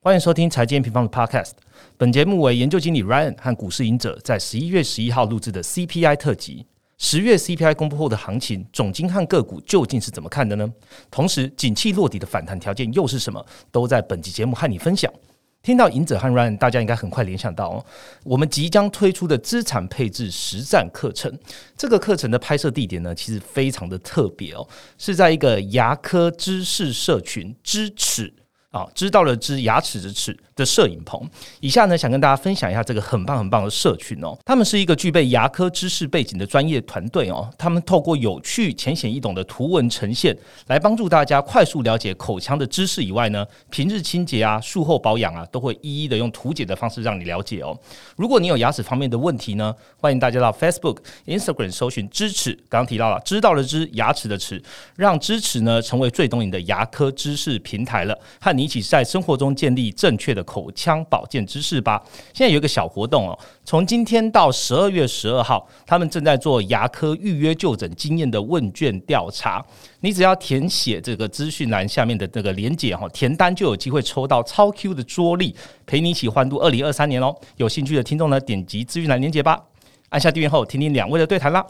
[0.00, 1.50] 欢迎收听财经平方的 Podcast。
[1.96, 6.64] 本节目为研究经理 Ryan 和股市赢者在十一月十一号录制的 CPI 特辑。
[6.98, 10.72] 十月 CPI 公布后的行情，总金和个股究竟是怎么看的呢？
[11.10, 13.44] 同时，景气落底的反弹条件又是什么？
[13.72, 15.12] 都在本集节目和你分享。
[15.62, 17.84] 听到赢者和 Ryan，大家应该很快联想到哦，
[18.22, 21.36] 我们即将推出的资产配置实战课程。
[21.76, 24.64] 这个课程的拍摄地点呢，其实非常的特别哦，
[24.96, 28.32] 是在一个牙科知识社群支持。
[28.70, 31.18] 啊，知道了，知牙齿的齿的摄影棚。
[31.60, 34.36] 以下呢，想跟大家分享一下这个很棒很棒的社群哦。
[34.44, 37.48] 他们是一个具备牙科知识背景的专业团队哦。
[37.56, 47.74] 他们透过有趣、浅显易懂的图文呈现，来帮助大家快速了解口腔的知识以外呢，平日清洁啊、术后保养啊，都会一一的用图解的方式让你了解哦。
[48.16, 54.62] 如果你有牙齿方面的问题呢，欢迎大家到 Facebook、Instagram 搜寻“支持”，刚刚提到了，知道了知牙齿的齿，
[54.96, 58.58] 让支持呢成为最懂你的牙科知识平台了，和。
[58.58, 62.02] 你一起在生活中建立正确的口腔保健知识吧。
[62.32, 69.62] 现在有一个小活动哦，从今天到十二月十二号，他们正在做牙科预约就诊经验的问卷调查。
[70.00, 77.36] 你只要填写这个资讯栏下面的这个连结哈，填单就有机会抽到超 Q 的桌历，陪你一起欢度二零二三年哦。
[77.56, 79.60] 有兴趣的听众呢，点击资讯栏连结吧，
[80.08, 81.66] 按下订阅后，听听两位的对谈啦。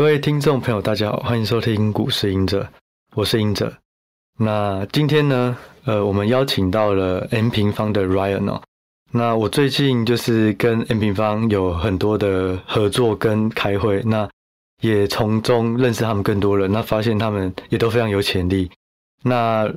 [0.00, 2.66] 各位听众朋友，大家好，欢迎收听股市赢者，
[3.14, 3.70] 我是赢者。
[4.38, 8.62] 那今天呢，呃，我们邀请到了 M 平方的 Ryan 哦。
[9.12, 14.26] 那我最近就是跟 M 平方有很多的合作跟开会，那
[14.80, 18.70] 也从中认识他们更多人，那发现他们也都非常有潜力。
[19.22, 19.70] 那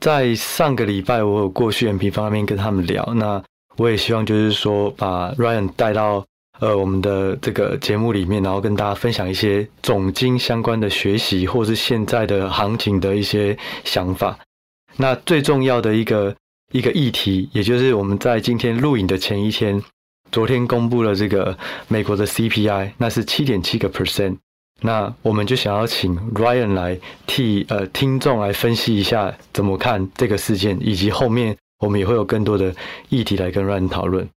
[0.00, 3.44] 在上个礼拜，我有过去 M 平方那边跟他们聊，那
[3.76, 6.24] 我也希望就是说把 Ryan 带到。
[6.60, 14.38] 呃，我们的这个节目里面，然后跟大家分享一些总经相关的学习，或是现在的行情的一些想法。
[14.96, 16.34] 那最重要的一个
[16.72, 19.80] 一个议题，也就是我们在今天录影的前一天，
[20.32, 24.38] 昨天公布了这个美国的 CPI，那是七点七个 percent。
[24.80, 32.74] 那我们就想要请 Ryan 来替呃听众来分析一下怎么看这个事件，以及后面我们也会有更多的
[33.08, 34.28] 议题来跟 Ryan 讨论。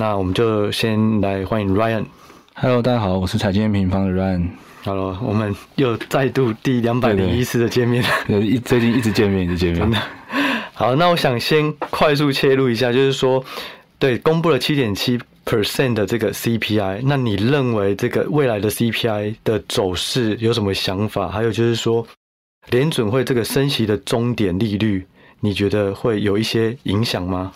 [0.00, 2.04] 那我们就先来欢迎 Ryan。
[2.54, 4.48] Hello，大家好，我是财经平方的 Ryan。
[4.84, 10.00] Hello，我们又再度第两百零一次的见面， 一最近一直见面，一直见面。
[10.72, 13.44] 好，那我想先快速切入一下，就是说，
[13.98, 21.26] 对，公布了七点七 percent 的这个 CPI，那你认为这个未来的 CPI 的走势有什么想法？
[21.26, 22.06] 还有就是说，
[22.70, 25.04] 联准会这个升息的终点利率，
[25.40, 27.50] 你觉得会有一些影响吗？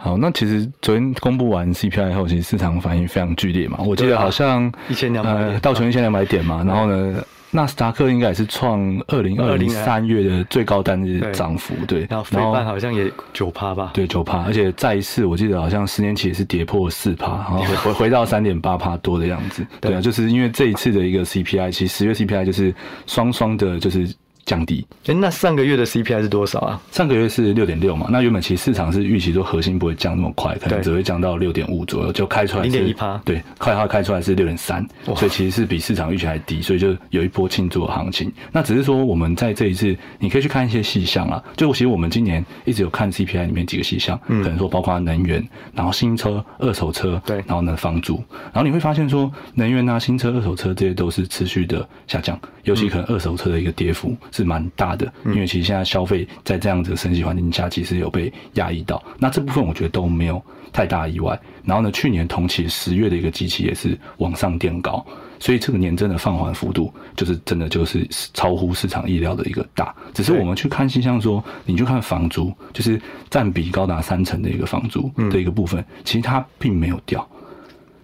[0.00, 3.78] 好，那其实昨天公布完 CPI 后，其实市场反应非常剧烈嘛。
[3.80, 6.62] 我记得好像一千两百，到全一千两百点嘛。
[6.64, 7.20] 然后呢，
[7.50, 12.06] 纳斯达克应该也是创二零二零三月的最高单日涨幅，对。
[12.08, 14.44] 然后费半好像也九趴吧，对，九趴。
[14.44, 19.66] 而且再一次，我记得好像十年期也是跌破四趴，然后 回回到三点八趴多的样子。
[19.80, 22.72] 对啊，就是因为这一次的一个 CPI，其实十月 CPI 就是
[23.06, 24.08] 双双的，就是。
[24.48, 26.80] 降低，哎，那上个月的 CPI 是多少啊？
[26.90, 38.32] 上个月是六点六嘛，那原本其实市场是预期说核心不会降那么快，可能只会降到六点五左右，就开出来零点一趴，对，快它开出来是六点三，所以其实是比市场预期还低，所以就有一波庆祝的行情。
[38.50, 48.14] 那只是说我们在这一次，你可以去看一些细项啊，就其实我们今年一直有看 CPI 里面几个细项，可能说包括能源，然后新车、二手车，对，然后呢房租，
[48.52, 55.12] 然后你会发现说能源啊、新车、二手车这些都是持续的下降，尤其可能二手车的一个跌幅是蛮大的。
[55.26, 59.02] 因为其实现在消费在这样子的升级环境下，其实有被压抑到。
[59.18, 61.38] 那这部分我觉得都没有太大意外。
[61.64, 65.04] 然后呢，去年同期十月的一个机器也是往上垫高，
[65.38, 69.94] 所以这个年真的放缓幅度，就是真的就是超乎市场意料的一个大。
[70.14, 77.28] 只是我们去看现象说，你就看房租，就是占比高达三成的一个房租的一个部分，其实它并没有掉。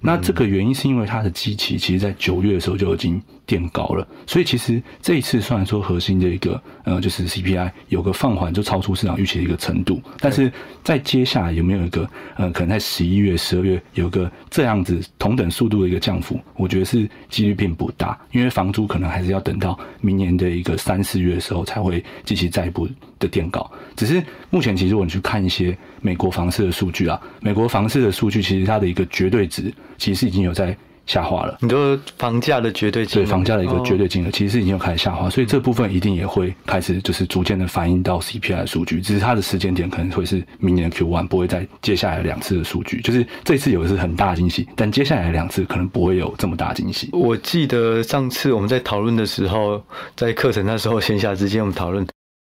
[0.04, 10.52] 那这个原因是因为它的基期其实在九月的时候就已经垫高了，所以其实这一次虽然说核心的一个呃就是 CPI 有个放缓，就超出市场预期的一个程度，但是
[10.82, 22.86] 在接下来有没有一个呃可能在十一月、十二月有个这样子同等速度的一个降幅，我觉得是几率并不大，因为房租可能还是要等到明年的一个三四月的时候才会继续再一步
[23.24, 23.68] 的垫高。
[23.96, 29.72] 只是目前其实我们去看一些美国房市的数据啊，美国房市的数据其实它的一个绝对值。
[29.96, 30.76] 其实已经有在
[31.06, 31.56] 下滑了。
[31.60, 47.08] 你说房价的绝对金对，房价的一个绝哦对金额，其实已经有开始下滑，所以这部分一定也会开始就是逐渐的反映到 CPI 的数据，只是它的时间点可能会是明年的 Q one，不会在接下来两次的数据，就是这次有的是很大的惊喜，但接下来两次可能不会有这么大的惊喜。
[47.12, 49.80] 我记得上次我们在讨论的时候，
[50.16, 52.04] 在课程那时候线下之间我们讨论，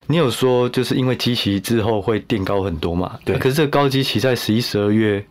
[0.07, 3.19] 你有说就是因为基期之后会垫高很多嘛？
[3.25, 5.25] 对可是这个高基期在十一、十二月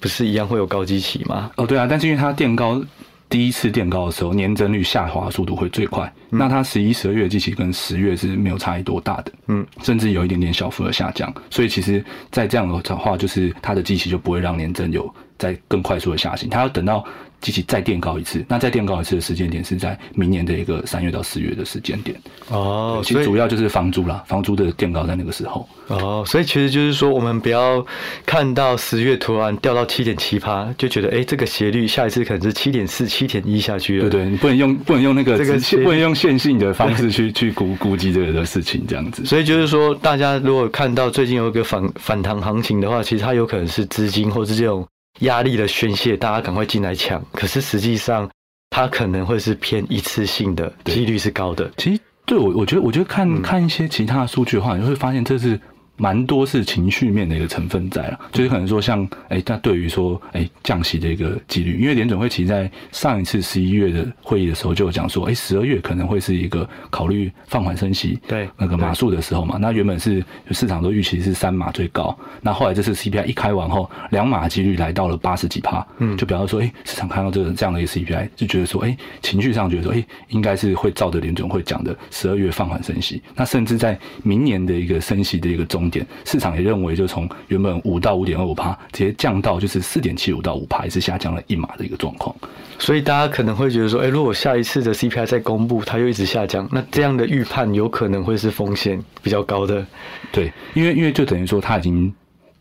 [0.00, 1.50] 不是一样会有高基期吗？
[1.56, 2.82] 哦，对啊，但是因为它垫高
[3.28, 6.10] 第一次垫高的时候，年增率下滑速度会最快。
[6.30, 11.30] 那它十一、十二月基期跟十月是没有差异多大的，嗯，甚至有一点点小幅的下降。
[11.50, 17.04] 所以其实，在这样的话，就是它的基期就不会让年增有在更快速的下行，它要等到
[17.40, 18.44] 机器再垫高一次。
[18.48, 22.16] 那再垫高一次的时间点是在明年的一个三月到四月的时间点。
[22.48, 25.68] 哦，其实主要就是房租啦，房租的垫高在那个时候。
[25.88, 27.84] 哦，所以其实就是说，我们不要
[28.26, 34.10] 看到十月突然掉到七点七趴，就觉得哎、诶这个斜率下一次可能是七点四、七点一下去了。
[34.10, 39.24] 对对，你不能用不能用那个这个线不能用线性的方式去 去估估计这个的事情，这样子。
[39.24, 44.86] 所以就是说，大家如果看到最近有一个反反弹行情的话，其实它有可能是资金或是这种
[45.20, 47.22] 压力的宣泄，大家赶快进来抢。
[47.32, 48.28] 可是实际上，
[48.70, 51.70] 它可能会是偏一次性的，几率是高的。
[51.76, 55.58] 其实对我，我觉得，我觉得看、嗯看一些其他的数据的话，你会发现这是
[55.98, 58.18] 蛮多是情绪面的一个成分在了。
[58.32, 69.58] 就是可能说像，哎，那对于说，哎，降息的一个几率，因为联准会其实在上一次十一月的会议的时候就有讲说，哎，十二月可能会是一个考虑放缓升息对那个码数的时候嘛。
[69.60, 83.20] 那原本是市场都预期是三码最高，那后来这次 CPI 一开完后，两码几率来到了八十几趴，嗯就表示说，哎，市场看到这个这样的一个 CPI，就觉得说，哎，情绪上觉得说，哎，应该是会照着联准会讲的十二月放缓升息。
[83.34, 92.34] 那甚至在明年的一个升息的一个终点，市场也认为就从原本五到五点二五趴，直接降到就是四点七五到五趴，也是下降了一码的一个状况。
[92.78, 99.84] 所以大家可能会觉得说，哎、如果下一次的 CPI 再公布，它又一直下降，那这样的预判有可能会是风险比较高的。
[100.30, 102.12] 对，因为因为就等于说它已经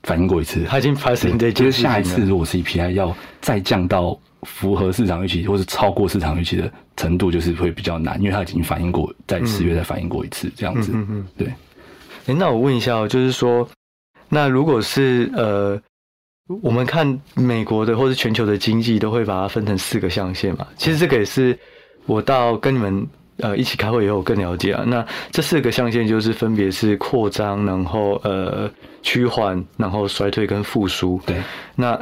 [0.04, 10.92] 反映过一次了，它已经 in 这件就是下一次如果 CPI 要再降到符合市场预期，或是超过市场预期的程度，就是会比较难，因为它已经反映过，在十月再反映过一次，这样子。
[10.94, 11.54] 嗯嗯嗯对，
[12.28, 13.68] 诶那我问一下哦，就是说，
[14.30, 15.82] 那如果是呃，
[16.62, 20.68] 我们看美国的或是全球的经济，都会把它分成四个象限嘛。
[20.78, 21.58] 其实这个也是
[22.06, 23.08] 我到跟你们
[23.38, 24.84] 呃一起开会以后我更了解啊。
[24.86, 28.70] 那这四个象限就是分别是扩张，然后呃
[29.02, 31.18] 趋缓，然后衰退跟复苏。
[31.26, 31.42] 对，
[31.76, 31.98] 那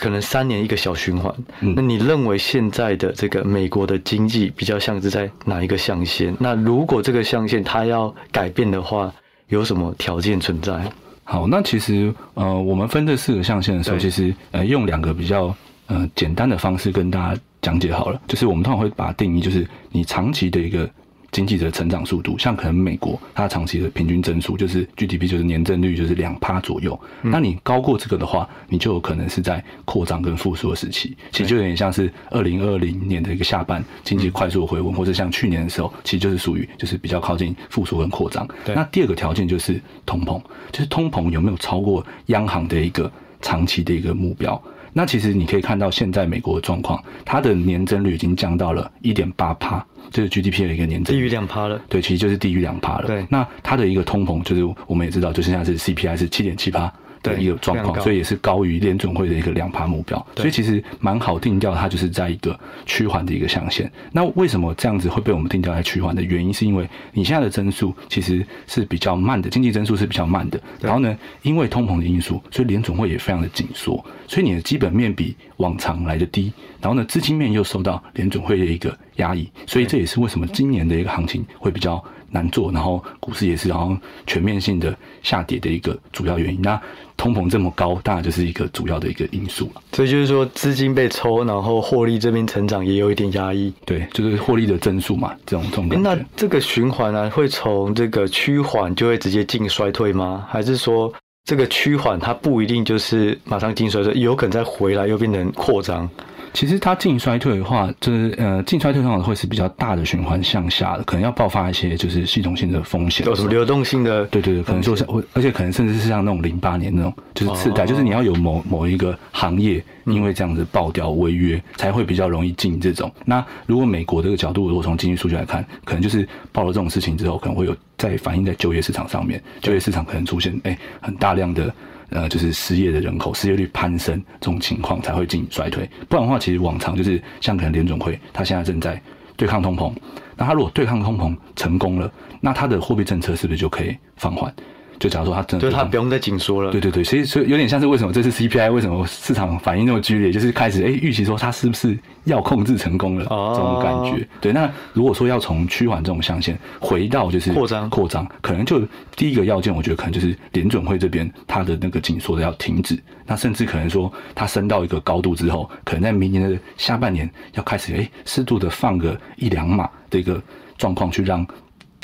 [0.00, 1.32] 可能三年一个小循环。
[1.60, 6.36] 嗯那你认为现在的这个美国的经济比较像是在哪一个象限？
[6.40, 9.14] 那如果这个象限它要改变的话，
[9.48, 10.90] 有什么条件存在？
[11.24, 15.54] 好，那其实呃，我们分这四个象限的时候，其实呃，用两个比较
[15.86, 18.20] 呃简单的方式跟大家讲解好了。
[18.28, 20.88] 就是我们通常会把它定义，就是你长期的一个
[21.34, 26.98] 经济的成长速度，像可能美国它长期的平均增速就是 GDP 就是年增率就是两趴左右。
[27.20, 31.16] 那你高过这个的话，你就有可能是在扩张跟复苏的时期。
[31.32, 38.46] 其实就有点像是二零二零年的一个下半经济快速的回温，或者像去年的时候，其实就是属于就是比较靠近复苏跟扩张。
[38.64, 40.40] 对那第二个条件就是通膨，
[40.70, 43.10] 就是通膨有没有超过央行的一个
[43.42, 44.62] 长期的一个目标。
[44.96, 51.80] 那其实你可以看到现在美国的状况，它的年增率已经降到了一点八帕，这是 GDP 的一个年增低率于两趴了。
[51.88, 53.06] 对，其实就是低于两趴了。
[53.06, 56.92] 对那它的一个通膨，就是我们也知道，就现在是 CPI 是七点七趴
[57.32, 60.24] 的一个状况，所以也是高于联准会的一个两趴目标。
[60.36, 63.90] 所以其实蛮好定调，它就是在一个趋缓的一个象限。
[64.12, 70.60] 那为什么这样子会被我们定调在趋缓的原因，是因为你现在的增速其实是比较慢的，经济增速是比较慢的。
[70.80, 76.52] 然后呢，因为通膨的因素，所以联总会也非常的紧缩，所以你的基本面比往常来的低。
[76.80, 86.60] 然后呢，资金面又受到联准会的一个压抑，所以这也是为什么今年的一个行情会比较难做，然后股市也是好像全面性的下跌的一个主要原因。
[86.60, 86.78] 那
[87.16, 89.82] 通膨这么高，当然就是一个主要的一个因素了。
[89.92, 93.72] 所以就是说，资金被抽，然后获利这边成长也有一点压抑。
[93.84, 96.18] 对，就是获利的增速嘛，这种这种诶那。
[96.36, 100.46] 这个循环呢、会从这个趋缓就会直接进衰退吗？
[100.48, 101.12] 还是说
[101.44, 106.08] 这个趋缓它不一定就是马上进衰退，有可能再回来又变成扩张？
[106.54, 113.26] 其实它进衰退的话，就是呃，进衰退通常会是比较大的循环向下的，可能要爆发一些就是系统性的风险。
[113.26, 114.24] 有什么流动性的？
[114.26, 123.10] 对对对，可能说像，而且可能甚至是像那种零八年那种，就是次贷，哦就是你要有某某一个行业因为这样子爆掉违约，才会比较容易进这种。
[123.24, 131.74] 那如果美国这个角度，如果从经济数据来看，可能就是爆了这种事情之后，可能会有再反映在就业市场上面，就业市场可能出现哎、很大量的。
[132.14, 138.98] 呃就是失业的人口失业率攀升这种情况才会进行衰退，不然的话，其实往常就是像可能联总会，他现在正在
[139.36, 139.92] 对抗通膨，
[140.36, 144.54] 那他如果对抗通膨成功了，那他的货币政策是不是就可以放缓？
[144.98, 146.70] 就假如说它真的就是它不用再紧缩了。
[146.70, 154.26] 对对对，所以所以有点像是为什么这次 CPI 为什么市场反应那么剧烈，就是开始哎预期说它是不是要控制成功了哦这种感觉。
[154.40, 158.80] 对，那如果说要从趋缓这种象限回到就是扩张扩张，可能就
[159.16, 170.40] 第一个要件，我觉得可能就是联准会这边它的那个紧缩的要停止，那甚至可能说它升到一个高度之后，可能在明年的下半年要开始哎适度的放个一两码的一个
[170.78, 171.46] 状况，去让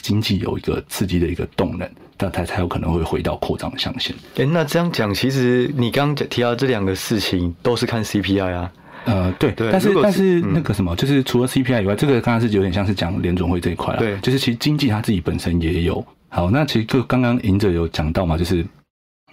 [0.01, 1.89] 经济有一个刺激的一个动能。
[2.21, 4.15] 那才才有可能会回到扩张象限。
[4.37, 8.73] 哎，那这样讲，其实你刚刚提到这两个事情都是看 CPI 啊。
[9.07, 16.05] 呃，对，对但是是但是嗯那个什么，就是除了 CPI 以外，这个刚刚是有点像是讲联总会这一块了，对就是其实经济它自己本身也有。
[16.29, 18.63] 好，那其实就刚刚赢者有讲到嘛，就是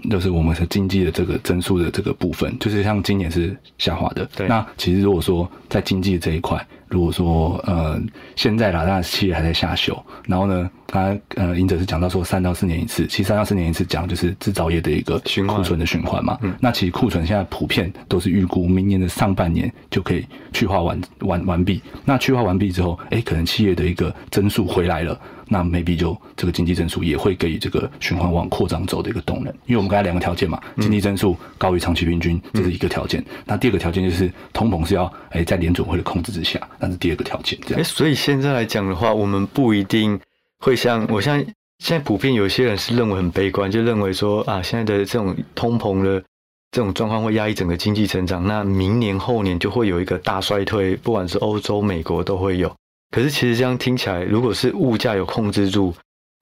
[0.10, 4.26] 就是我们的经济的这个增速的这个部分，就是像今年是下滑的。
[4.38, 8.00] 对那其实如果说在经济这一块，如果说呃
[8.36, 16.38] 现在啦，那企业还在下修，然后呢，刚刚呃赢者是讲到说三到四年一次，其实三到四年一次讲就是制造业的一个循库存的循环嘛。
[16.60, 21.82] 那其实库存现在普遍都是预估明年的上半年就可以去化完完完毕。
[22.06, 29.54] 那去化完毕之后，哎，可能企业的一个增速回来了，那 maybe 就这个经济增速也会给予这个循环往扩张走的一个动能。
[29.66, 33.24] 因为我们刚才两个条件嘛，经济增速高于长期平均，这是一个条件。
[33.46, 37.60] 那第二个条件就是通膨是要哎在联准会的控制之下，那是第二个条件。
[37.66, 40.20] 这哎，样所以现在来讲的话，我们不一定
[40.60, 41.38] 会像我像
[41.80, 46.24] 现在普遍有些人是认为很悲观，就认为说啊，现在的这种通膨的
[46.72, 52.74] 这种状况会压抑整个经济成长，那明年后年就会有一个大衰退，不管是欧洲、美国都会有。
[53.12, 55.94] 可是其实这样听起来，如果是物价有控制住，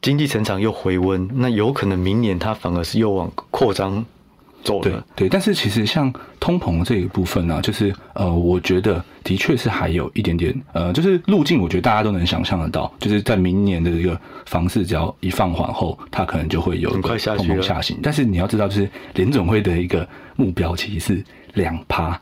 [0.01, 4.05] 经济成长又回温，那有可能明年它反而是又往扩张
[4.65, 4.93] 走对。
[5.15, 17.99] 对，但是其实像通膨这一部分呢、就是呃，我觉得的确是还有一点点呃，就是路径，我觉得大家都能想象得到，就是在明年的这个房市只要一放缓后，它可能就会有一个通快下行。
[18.03, 20.05] 但是你要知道，就是联总会的一个
[20.35, 22.19] 目标其实是两趴，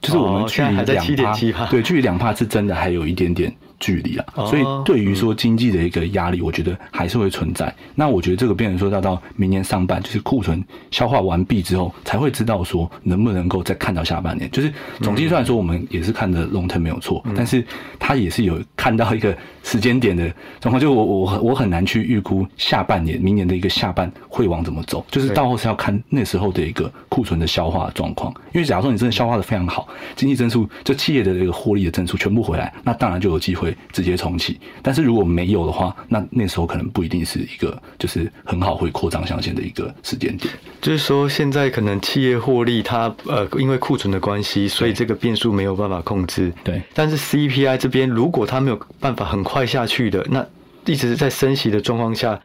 [0.00, 1.04] 就是我们哦距离两
[1.34, 4.24] 7.7%对，距离两趴是真的还有一点点距离啊。
[4.36, 7.74] 哦所以对于说经济的一个压力，我觉得还是会存在。
[7.94, 14.50] 那我觉得这个变成说要到明年上半，就是库存消化完毕之后，才会知道说能不能够再看到下半年。
[14.50, 17.64] 就是总计算说我们也是看的 long term 没有错，但是
[17.98, 20.28] 它也是有看到一个时间点的
[20.60, 20.80] 状况。
[20.80, 28.32] 就我我我很难去预估下半年明年的一个下半会往怎么走，就是到后是要看那时候的一个库存的消化状况。
[28.52, 34.58] 因为假如说你真的消化的非常好，经济增速就企业的这个获利的增速全部回来，那当然就有机会直接重启。
[34.82, 40.52] 但是如果没有的话，那那时候可能不一定是一个就是很好会扩张象限的一个时间点。
[40.80, 46.52] 就是说，现在可能企业获利它呃，因为库存的关系，所以这个变数没有办法控制。
[46.64, 50.46] 对但是 CPI 这边，如果它没有办法很快下去的，那
[50.86, 52.40] 一直在升息的状况下，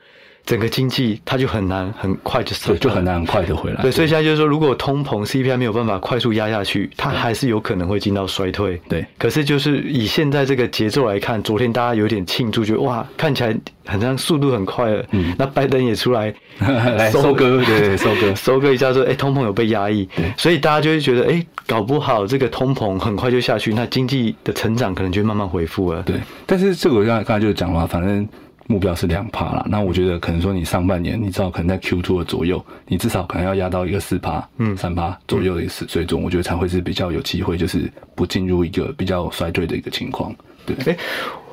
[0.45, 3.81] 整个经济它就很难很快就对，就很难很快的回来。
[3.81, 8.79] 对，所以现在就是说，如果通膨 CPI 没有办法快速压下去，它还是有可能会进到衰退。
[8.87, 15.03] 对可是就是以现在这个节奏来看，昨天大家有点庆祝，觉得哇，看起来好像速度很快了。
[15.11, 18.35] 嗯那拜登也出来 来收割，对对，收割。
[18.35, 26.03] 收割一下说，哎、通膨有被压抑，所以大家就会觉得，哎、搞不好这个通膨很快就下去，那经济的成长可能就会慢慢恢复了。
[26.03, 28.27] 对，但是这个我刚才刚才就是讲了，反正
[28.67, 29.65] 目标是两趴啦。
[29.69, 40.35] 那我觉得可能说你上半年，你至少可能在 Q two 的左右，你至少可能要压到一个四趴、嗯三趴左右的一个水水准，我觉得才会是比较有机会，就是不进入一个比较衰退的一个情况。
[40.65, 40.97] 对，哎、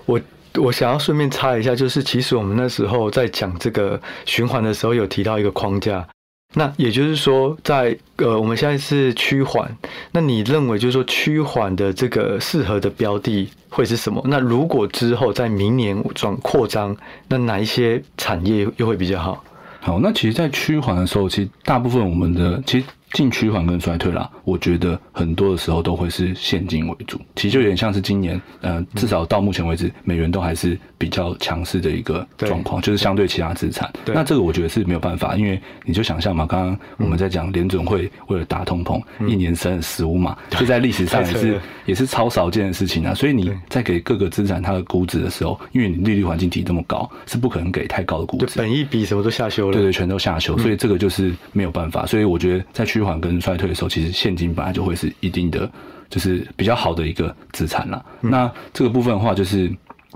[0.07, 0.21] 我
[0.57, 6.07] 我想要顺便插一下，就是其实我们那时候在讲这个循环的时候，有提到一个框架。
[6.54, 9.75] 那也就是说在，呃，我们现在是趋缓，
[10.12, 14.23] 那你认为就是说趋缓的这个适合的标的会是什么？
[14.26, 16.97] 那如果之后在明年转扩张，
[17.28, 19.42] 那哪一些产业又会比较好？
[19.80, 27.21] 好，那其实，在趋缓的时候，其实大部分我们的其实进趋缓跟衰退啦，我觉得很多的时候都会是现金为主。
[27.37, 33.90] 其实就有点像是今年，呃，至少到目前为止，美元都还是比较强势的一个状况，就是相对其他资产。
[34.04, 43.12] 对那这个我觉得是没有办法，因为你就想象嘛，刚刚我们在讲联准会为了打通膨，一年升十五码，这在历史上 也是也是超少见的事情啊。
[43.14, 48.47] 所以你在给各个资产它的估值的时候，因为你利率环境提这么高，是不可能给太高的估值。
[48.47, 49.73] 就本一比什么都下修了。
[49.73, 52.07] 对对，全都下嗯修，所以这个就是没有办法。
[52.07, 55.71] 所以我觉得在趋缓跟衰退的时候，其实现金本来就会是一定的，
[56.09, 58.04] 就是比较好的一个资产啦。
[58.23, 59.71] 嗯那这个部分的话，就是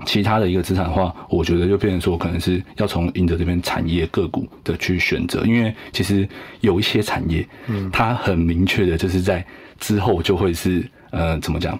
[0.05, 6.27] 其他的一个资产的话，我觉得就变成说，可能是要从赢得这边产业个股的去选择，因为其实
[6.61, 9.45] 有一些产业，嗯，它很明确的就是在
[9.79, 11.79] 之后就会是呃怎么讲，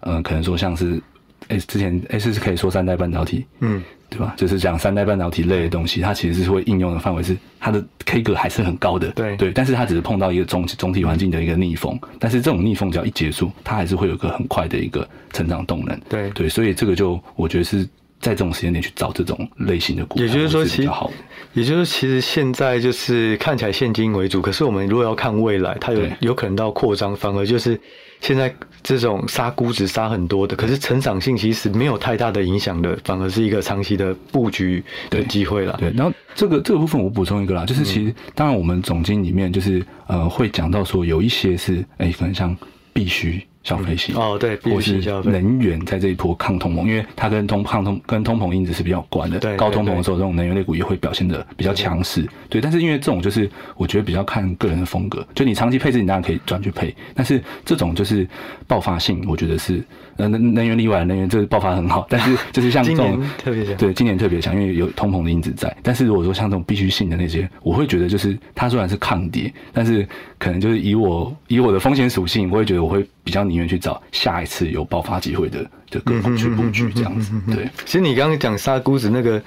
[0.00, 1.00] 呃可能说像是。
[1.48, 4.34] 哎，之前 S 是可以说三代半导体，嗯，对吧？
[4.36, 9.50] 就是讲三代半导体类的东西，它其实是会应用的范围是它的 K 格还是很高的，对对。
[9.52, 16.48] 但是它只是碰到一个总总体环境的一个逆风，但是这种逆风只要一结束，它还是会有个很快的一个成长动能，对对。
[16.48, 17.84] 所以这个就我觉得是
[18.20, 21.10] 在这种时间点去找这种类型的股，也就是说，其实好。
[21.52, 27.80] 也就是其实现在就是看起来现金为主，可是我们如果要看未来，它有有可能到扩张，反而就是。
[28.20, 35.76] 现在这种杀估值杀很多的，可是成长性其实没有太大的影响的，反而是一个长期的布局的机会了。
[35.78, 42.56] 对，然后这个这个部分我补充一个啦，就是其实当然我们总经里面就是呃会讲到说有一些是哎可能像
[42.92, 43.44] 必须。
[43.66, 49.40] 消费型哦，对，或是能源在这一波抗通膨，因为它跟通抗通跟通膨因子是比较有关的。
[49.40, 52.24] 对，高通膨的时候，这种能源类股也会表现的比较强势。
[52.48, 58.24] 对，但是因为这种就是我觉得比较看个人的风格，就你长期配置，你当然可以转去配，但是这种就是
[58.68, 59.82] 爆发性，我觉得是
[60.18, 65.76] 呃能能源例外，能源这爆发很好，但是 就是像这种特别强，对，今年特别强，因为有通膨的因子在。
[65.82, 70.06] 但是如果说像这种必须性的那些，我会觉得就是它虽然是抗跌，但是
[70.38, 74.36] 可能就是以我以我的风险属性，我会觉得我会比较宁愿去找下。
[74.36, 77.66] 下一次有爆发机会的的个股去布局这样子，对。
[77.86, 79.40] 其实你刚刚讲杀估值那个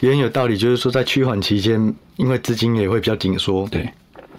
[0.00, 3.88] 也很有道理，就是说在趋缓期间，因为资金也会比较紧缩，对。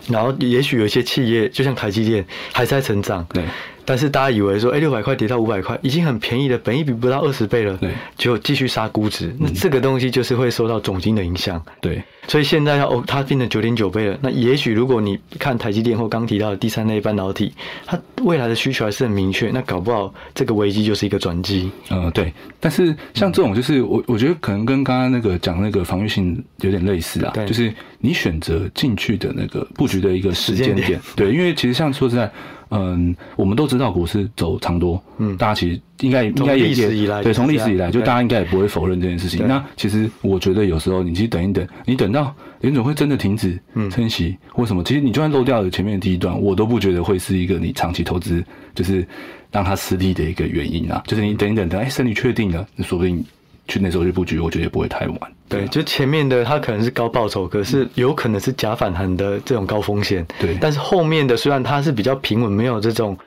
[0.09, 3.45] 然后也许有一些企业，就像台积电，还在成长，对。
[3.85, 12.01] 但是大家以为说，哎，六百块跌到五百块，已经很便宜了，本益比不到二十倍了，对，就继续杀估值，那这个东西就是会受到总金的影响，对。
[12.25, 17.53] 所以现在要哦，它变成九点九倍了，那也许如果你看台积电或刚提到的第三类半导体，
[17.85, 21.69] 它未来的需求还是很明确，那搞不好这个危机就是一个转机。
[21.89, 22.33] 嗯，对。
[22.61, 32.31] 但是像这种，就是我我觉得可能跟刚刚那个讲那个防御性有点类似啊，就是你选择进去的那个布局的一个时间点，对，因为其实像说实在。
[32.73, 36.73] 嗯，我们都知道股市走长多，嗯，大家其实应该应该也
[37.21, 39.47] 对，从历史以来，就大家应该也不会否认这件事情。
[39.47, 43.59] 那其实我觉得有时候你其实等一等，你等到联总会真的停止
[43.91, 49.07] 升息或什么，其实你就算漏掉了前面的第一段，我都不觉得会是一个你长期投资就是
[49.51, 51.03] 让它失利的一个原因啊。
[51.05, 53.23] 就是你等一等，等哎，胜利确定了，那说不定。
[53.67, 55.19] 去那时候去布局，我觉得也不会太晚。
[55.47, 60.25] 对，就前面的它可能是高报酬，可是有可能是假反弹的这种高风险。
[60.39, 63.17] 对，但是后面的虽然它是比较平稳，没有这种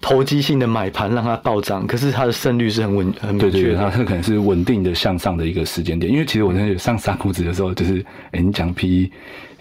[0.00, 3.74] 投机性的买盘让它暴涨，可是它的胜率是很稳、很明确。
[3.74, 6.12] 它可能是稳定的向上的一个时间点。
[6.12, 9.10] 因为其实我那上三股指的时候，就是哎，你讲 P。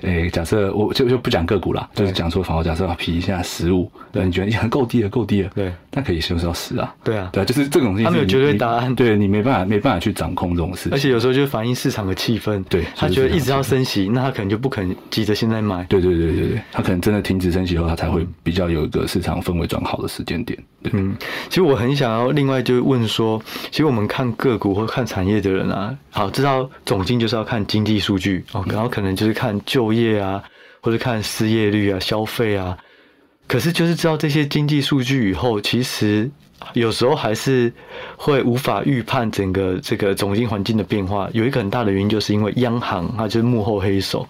[0.01, 20.57] 诶，假设我就就不讲个股了，就是讲说，反而假设批一下十五，对，你觉得已很够低了，够低了，对，那可以修到十啊，对啊，对，就是这种，他没有绝对答案，对你没办法，没办法去掌控这种事，而且有时候就反映市场的气氛，对，他觉得一直要升息，那他可能就不肯急着现在买，对对对对对，他可能真的停止升息后，他才会比较有一个市场氛围转好的时间点，
[20.91, 21.15] 嗯，
[21.49, 30.43] 其实我很想要另外就问说，其实我们看个股或看产业的人啊，好，知道总经就是要看经济数据哦，然后可能就是看就业啊。
[30.81, 32.77] 或者看失业率啊、消费啊，
[33.47, 36.29] 可是就是知道这些经济数据以后，其实
[36.73, 37.73] 有时候还是
[38.15, 41.27] 会无法预判整个这个总经环境的变化。
[41.33, 44.27] 有一个很大的原因，就是因为央行它就是幕后黑手。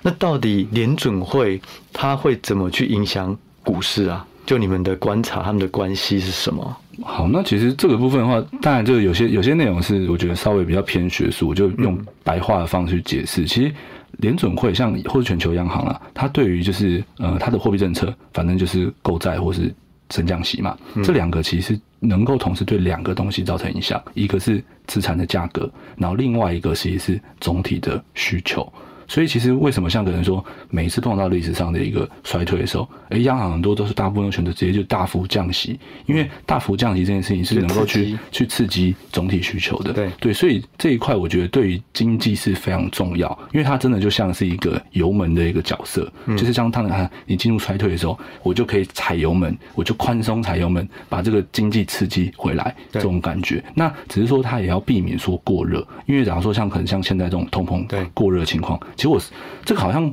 [0.00, 1.60] 那到底联准会
[1.92, 4.26] 它会怎么去影响股市啊？
[4.46, 6.74] 就你们的观察，他们的关系是什么？
[7.02, 13.44] 好，那其实这个部分的话，当然就有些有些内容是我觉得稍微比较偏学术，我就用白话的方式去解释。
[13.44, 13.74] 其实。
[14.18, 19.74] 联准会像或者全球央行啊，它对于就是呃它的货币政策，反正就是购债或是
[20.10, 28.70] 升降息嘛，这两个其实能够同时对两个东西造成影响，一个是资产的价格，然后另外一个其实是总体的需求。
[29.06, 39.92] 所以其实为什么像可能说每一次碰到历史上的一个衰退的时候，哎，央行很多都是大部分都选择直接就大幅降息，因为大幅降息这件事情是能够去去刺激总体需求的。
[39.92, 53.62] 对对，所以这一块我觉得对于经济是非常重要，因为它真的就像是一个油门的一个角色，就是像当它你进入衰退的时候，我就可以踩油门，我就宽松踩油门，把这个经济刺激回来这种感觉。
[53.74, 58.80] 那只是说它也要避免说过热，因为假如说像可能像现在这种通膨过热情况。
[58.96, 59.20] 其实我
[59.64, 60.12] 这个好像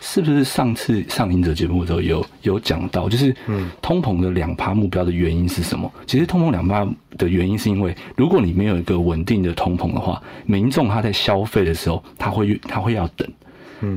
[0.00, 5.90] 是不是上次上影者节目的时候有有讲到，就是嗯通膨的两趴目标的原因是什么？
[6.06, 6.86] 其实通膨两趴
[7.18, 13.28] 的原因是因为，如果你没有一个稳定的通膨的话，民众他在消费的时候，他会他会要等，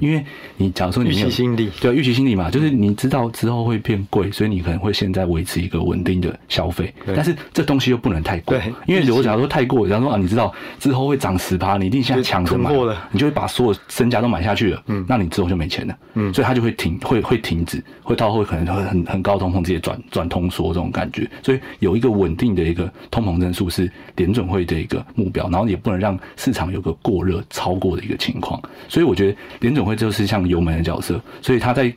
[0.02, 0.24] 因为
[0.58, 1.70] 你假如说你有期心理。
[1.82, 31.94] 对预期心理嘛，就是你知道之后会变贵，所以你可能会现在维持一个稳定的消费，但是这东西又不能太贵，因为如果假如说太过，假如说啊，你知道之后会涨十趴，你一定现在抢着买了，你就会把所有身家都买下去了，嗯，那你之后就没钱了，嗯，所以它就会停，会会停止，会到会可能会很很高通膨，直接转转通缩这种感觉，所以有一个稳定的一个通膨增速是联准会的一个目标，然后也不能让市场有个过热超过的一个情况，所以我觉得联准会就是像油门的角色，所以它在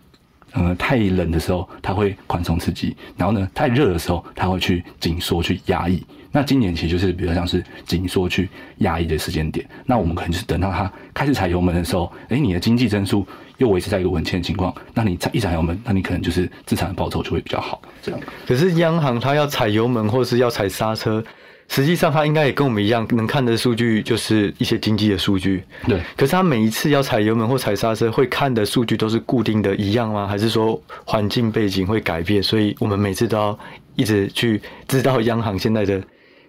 [0.52, 6.02] 呃，太冷的时候它会宽松刺激，然后呢，太热的时候它会去紧缩去压抑。
[6.32, 9.66] 那今年其实就是比较像是紧缩去压抑的时间点。
[9.84, 13.26] 那我们可能就是等到它开始踩油门的时候，诶，你的经济增速
[13.58, 17.82] 又维持在一个稳健的情况，那你踩一踩油门，那你可能就是资产的报酬就会比较好。
[18.02, 21.22] 这样，可是央行它要踩油门或是要踩刹车，
[21.68, 25.62] 实际上他应该也跟我们一样，能看的数据就是一些经济的数据。
[25.86, 26.00] 对。
[26.16, 30.26] 可是他每一次要踩油门或踩刹车，会看的数据都是固定的一样吗？
[30.26, 32.42] 还是说环境背景会改变？
[32.42, 33.58] 所以我们每次都要
[33.94, 36.00] 一直去知道央行现在的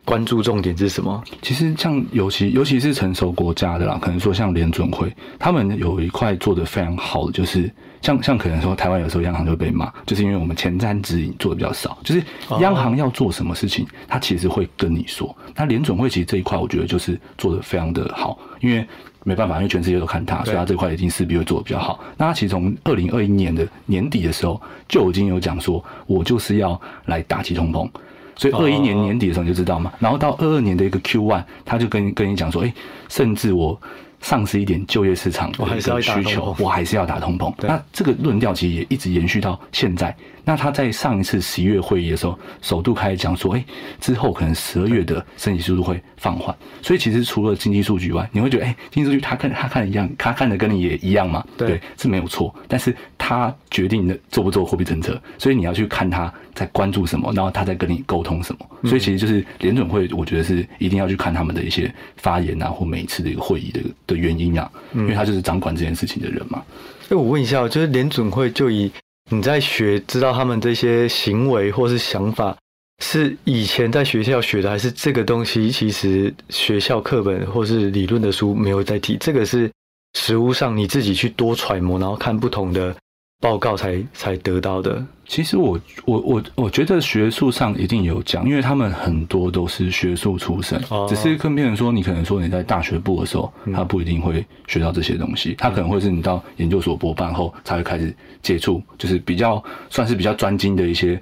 [0.07, 1.21] 关注重点是什么？
[1.41, 7.69] 其实像尤其尤其是成熟国家的啦，可能说像联准会，他们有一块做得非常好的，就是
[8.01, 12.23] 像像可能说台湾有时候央行就会被骂，就是因为我们前瞻指引做的比较少，就是
[12.61, 15.35] 央行要做什么事情，他其实会跟你说。
[15.53, 18.87] 那联准会其实这一块，我觉得就是做的非常的好，因为
[19.25, 21.99] 没办法，因为全世界都看它，所以它这块一定势必会做得比较好。
[22.15, 27.89] 那它其实从二零二一年的年底的时候就已经有讲说，我就是要来打击通膨。
[28.37, 32.73] 所以二一年年底的时候你就知道嘛，然后到二二年的一个 Q one，他就跟跟你讲说，哎、
[33.09, 33.79] 甚至我
[34.21, 37.53] 丧失一点就业市场的一我还是要个需求我还是要打通膨。
[37.59, 40.15] 那这个论调其实也一直延续到现在。
[40.43, 43.65] 那他在上一次十一月会议的时候，首度开始讲说，哎、
[43.99, 46.55] 之后可能十二月的升息速度会放缓。
[46.81, 51.45] 所以其实除了经济数据外，你会觉得，哎、经济数据他看他看的一样，他看的跟你也一样嘛？
[51.57, 52.55] 对是没有错。
[52.65, 58.65] 但是他决定的做不做货币政策，所以你要去看他在关注什么，然后他在跟你沟通什么。
[58.83, 66.63] 嗯所以其实就是联准会，我觉得是一定要去看他们的一些发言啊，或每一次的一个会议的的原因啊，嗯因为他就是掌管这件事情的人嘛。
[67.09, 68.91] 哎，我问一下，就是联准会就以
[69.29, 72.57] 你在学知道他们这些行为或是想法，
[73.03, 79.15] 是以前在学校学的，还是这个东西其实学校课本或是理论的书没有在提？
[79.17, 79.71] 这个是
[80.19, 82.95] 实物上你自己去多揣摩，然后看不同的
[83.39, 85.05] 报告才才得到的。
[85.25, 101.21] 其实我我我我觉得学术上一定有讲，因为他们很多都是学术出身，哦只是跟别人说，你可能说你在大学部的时候，他不一定会学到这些东西，他可能会是你到研究所博班后才会开始接触，就是比较算是比较专精的一些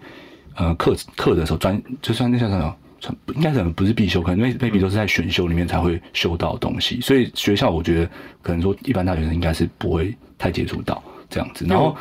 [0.56, 2.76] 呃课课的时候专，就算那叫什么。
[3.02, 8.10] 算应该可能不是必修，可能 maybe 都是在选修里面才会修到东西，所以学校我觉得
[8.42, 11.04] 可能说一般大学生应该是不会太接触到
[11.36, 11.96] 这样子，然后。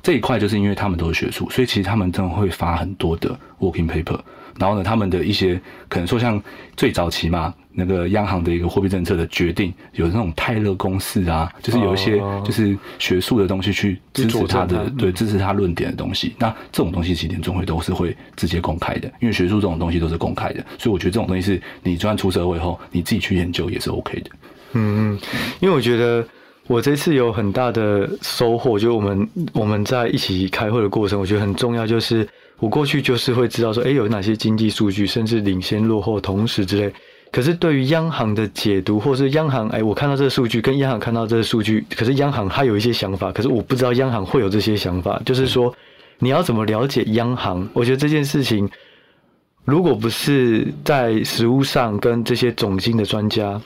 [0.00, 4.18] 这一块就是因为他们都是学术，所以其实他们真的会发很多的 working paper。
[4.56, 6.40] 然后呢，他们的一些可能说像
[6.76, 16.32] 最早期嘛，那个央行的一个货币政策的决定，有那种泰勒公式啊，就是有一些哦就是学术的东西去支持他的它，对，支持他论点的东西。
[16.38, 24.30] 那这种东西其实联总会都是会直接公开的，因为学术这种东西都是公开的，所以我觉得这种东西是你就算出社会后，你自己去研究也是 OK 的。
[24.74, 25.20] 嗯嗯，
[25.60, 26.26] 因为我觉得
[26.68, 32.28] 我这次有很大的收获，就我们我们在一起开会的过程，我觉得很重要，就是
[32.60, 36.92] 我过去就是会知道说，哎，有哪些经济数据，甚至领先、落后、同时之类。
[37.32, 45.74] 可是对于央行的解读，或是央行，哎，我看到这个数据，跟央行看到这个数据，可是央行它有一些想法，可是我不知道央行会有这些想法，就是说
[46.18, 47.68] 你要怎么了解央行？
[47.72, 48.68] 我觉得这件事情。
[49.64, 53.60] 如果不是在实物上跟这些总经的专家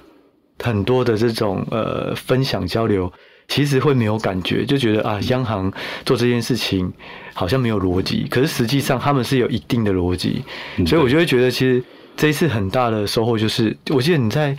[0.58, 3.12] 很多的这种呃分享交流，
[3.48, 5.72] 其实会没有感觉，就觉得啊，央行
[6.04, 6.92] 做这件事情
[7.34, 10.42] 好像没有逻辑，可是实际上他们是有一定的逻辑，
[10.76, 11.82] 嗯所以我就会觉得，其实
[12.16, 14.56] 这一次很大的收获就是，我记得你在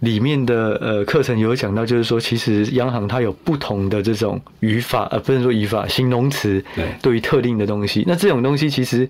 [0.00, 6.84] 里面的呃课程有讲到，就是说，其实央行它有不同的这种语法，呃，不能说语法，形容词，对。
[7.02, 9.08] 对于特定的东西，那这种东西其实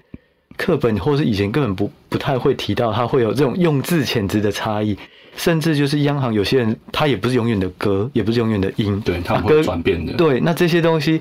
[0.56, 4.96] 课本或是以前根本不不太会提到，它会有这种用字遣词的差异，
[5.36, 10.14] 甚至就是央行有些人他也不是永远的歌，也不是永远的音，对他们啊歌会转变的。
[10.14, 11.20] 对，那这些东西，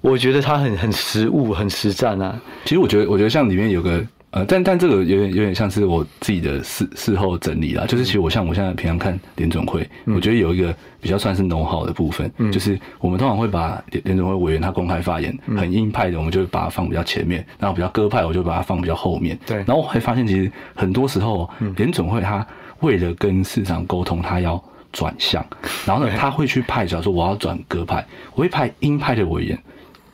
[0.00, 2.40] 我觉得它很很实物，很实战啊。
[2.64, 4.02] 其实我觉得，我觉得像里面有个
[4.34, 7.86] 呃，但但这个有点有点像是我自己的事事后整理啦。
[7.86, 19.38] 就是其实我像我现在平常看联总会，我觉得有一个比较算是 know how 的部分，就是我们通常会把联联总会委员他公开发言很鹰派的，我们就会把它放比较前面；然后比较鸽派，我就把它放比较后面。
[19.46, 19.58] 对。
[19.58, 22.44] 然后我会发现，其实很多时候联总会他
[22.80, 25.46] 为了跟市场沟通，他要转向，
[25.86, 29.56] 然后呢，他会去派，假如说我要转鸽派，我会派鹰派的委员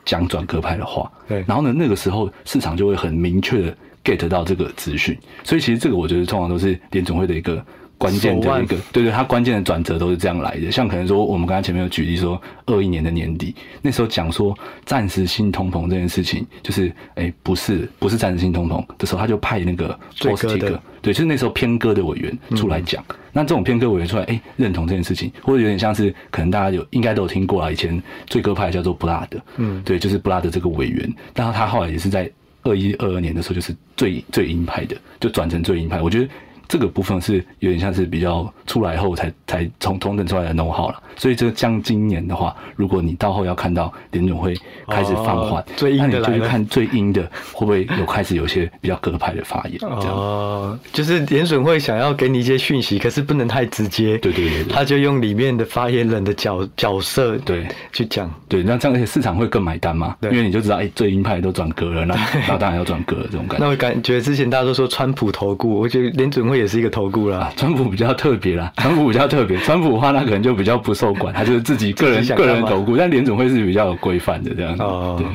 [0.05, 1.43] 讲转鸽派的话，对。
[1.47, 7.63] 然后呢，那个时候市场就会很明确的 get 到这个资讯，所以其实这个我觉得通常都是联总会的一个。
[8.01, 10.71] 关键的一个，对对，它关键的转折都是这样来的。
[10.71, 23.05] 像可能说，我们刚才前面有举例说，二一年的年底，那时候讲说暂时性通膨这件事情，就是哎，不是不是暂时性通膨的时候，他就派那个 post 个，对，就是那时候偏鸽的委员出来讲。
[23.31, 32.27] 那这种偏鸽委员出来，哎，认同这件事情，或者有点像是可能大家有应该都有听过啊，以前最鸽派叫做布拉德，嗯，对，就是布拉德这个委员，但是他后来也是在
[32.63, 36.01] 二一二二年的时候，就是最最鹰派的，就转成最鹰派。
[36.01, 36.29] 我觉得。
[36.71, 44.55] 这个部分是有点像是比较出来后才才从同等出来的 know how 了，所以这个将今年的话，如果你到后要看到联总会
[44.87, 49.77] 开始放缓，那你就去看最阴的会不会有开始有些比较鸽派的发言。
[49.81, 54.17] 哦，就是联准会想要给你一些讯息，可是不能太直接。
[54.19, 58.33] 对对对，他就用里面的发言人的角角色对去讲。
[58.47, 60.15] 对，那这样而且市场会更买单嘛？
[60.21, 62.15] 因为你就知道，哎，最鹰派都转鸽了，那
[62.47, 63.65] 那当然要转鸽这种感觉。
[63.65, 66.60] 那我感觉之前大家都说川普投顾，我觉得联准会。
[66.61, 74.83] 也是一个投顾啦，川普比较特别啦，川普比较特别，川普的话那可能就比较不受管，他就是自己个人个人投顾，但联总会是比较有规范的这样子。
[75.17, 75.27] 对，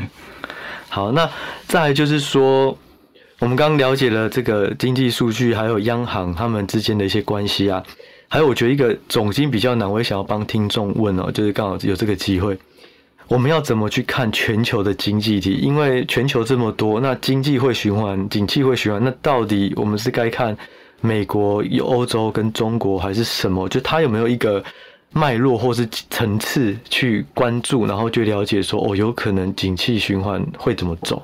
[0.88, 1.28] 好，那
[1.66, 2.76] 再就是说，
[3.40, 7.82] 我们刚刚了解了这个经济数据，还有央行他们之间的一些关系啊，
[8.28, 12.56] 还有我觉得一个总经比较难，我也想要帮听众问哦，就是刚好有这个机会，
[13.28, 15.54] 我们要怎么去看全球的经济体？
[15.54, 20.56] 因为全球这么多，那经济会循环，景气会循环，那到底我们是该看？
[21.00, 23.68] 美国、欧洲跟中国还是什么？
[23.68, 24.62] 就它有没有一个
[25.12, 31.22] 脉络或是层次去关注，然后去了解说哦，有可能景气循环会怎么走？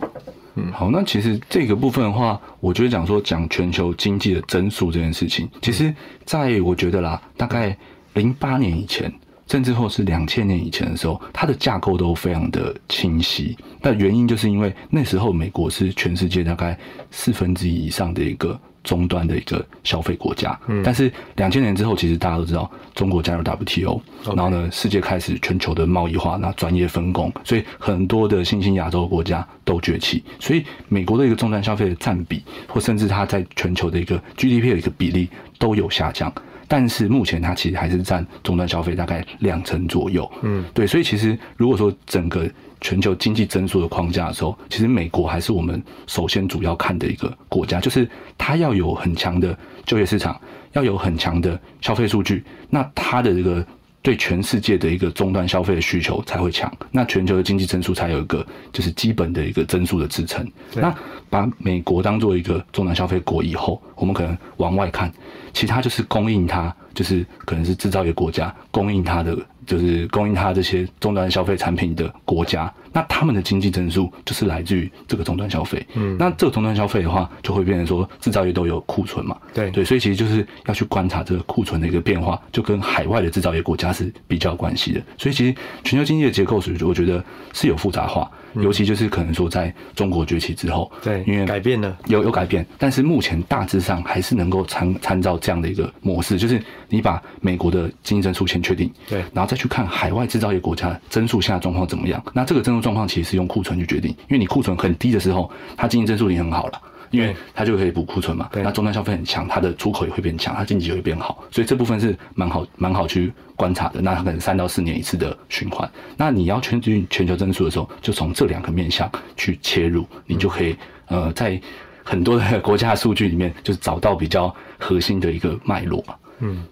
[0.55, 5.93] 嗯，好，那其实这个部分的话，我觉得讲说讲全球经济的增速这件事情，其实
[6.25, 7.77] 在我觉得啦，大概
[8.13, 9.11] 零八年以前，
[9.47, 13.57] 甚至或是两千年以前的时候，它的架构都非常的清晰。
[13.81, 16.79] 那原因就是因为那时候美国是全世界大概
[17.11, 18.61] 四分之一以上的一个。
[18.85, 20.83] 终端的一个消费国家，嗯。
[20.83, 36.33] 但是两千年之后，其实大家都知道，中国加入 WTO，然后呢，世界开始全球的贸易化，那专业分工，所以很多的新兴亚洲国家都崛起，所以美国的一个终端消费的占比，或甚至它在全球的一个 GDP 的一个比例都有下降，
[36.73, 40.27] 但是目前它其实还是占终端消费大概两成左右。
[40.41, 48.09] 嗯，对，所以其实如果说整个全球经济增速的框架的时候，其实美国还是我们首先主要看的一个国家，就是
[48.39, 49.55] 它要有很强的
[49.85, 50.41] 就业市场，
[50.73, 53.63] 要有很强的消费数据，那它的这个
[54.01, 60.51] 对全世界的一个终端消费的需求才会强，那全球的经济增速才有一个就是基本的一个增速的支撑。
[60.75, 60.93] 那
[61.29, 65.13] 把美国当做一个终端消费国以后，我们可能往外看，
[65.53, 69.39] 其他就是供应它，就是可能是制造业国家供应它的。
[69.65, 75.87] 就是供应它这些终端消费产品的国家，那他们的经济增速就是来自于这个终端消费。
[75.95, 79.39] 嗯，那这个终端消费的话，就会变成说制造业都有库存嘛。
[79.55, 85.01] 对对，所以其实就是要去观察这个库存的一个变化，就跟海外的制造业国家是比较关系的。
[85.17, 88.29] 所以其实全球经济的结构，属于我觉得是有复杂化。
[88.57, 102.23] 尤其就是可能说，在中国崛起之后，对，因为改变了，有有改变，但是目前大致上还是能够参参照这样的一个模式，就是你把美国的经济增速先确定，对，然后再去看海外制造业国家增速现在状况怎么样。
[102.33, 106.81] 那这个增速状况其实是用库存去决定，因为你库存很低的时候，它经济增速已经很好了。
[107.13, 114.01] 因为它就可以补库存嘛，那终端消费很强，它的出口也会变强，它经济也会变好，所以这部分是蛮好蛮好去观察的。
[114.01, 115.89] 那它可能三到四年一次的循环。
[116.17, 120.75] 那你要全全全球增速的时候，就从这两个面向去切入，你就可以
[121.09, 121.61] 呃在
[122.03, 126.15] 很多的国家数据里面，就是找到比较核心的一个脉络嘛。
[126.41, 126.65] 嗯，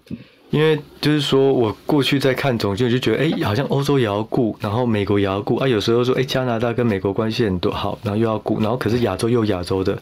[0.49, 5.67] 因为就是说我过去在看总经，就觉得哎，好像欧洲也要顾，然后美国也要顾啊。
[5.67, 10.01] 有时候说哎，加拿大跟美国关系很多好，然后又要顾，然后可是亚洲又亚洲的。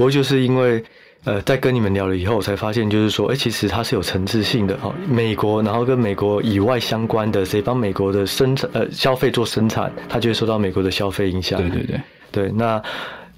[0.00, 0.82] 不过就是因为，
[1.24, 4.94] 呃，在跟你们聊了以后，我才发现，就是说，哎，其实它是有层次性的哦。
[5.06, 11.60] 美国，然后跟美国以外相关的，谁帮美国的生产呃消费做生产，它就会受到美国的消费影响。
[11.60, 12.00] 对对对
[12.32, 12.50] 对。
[12.52, 12.82] 那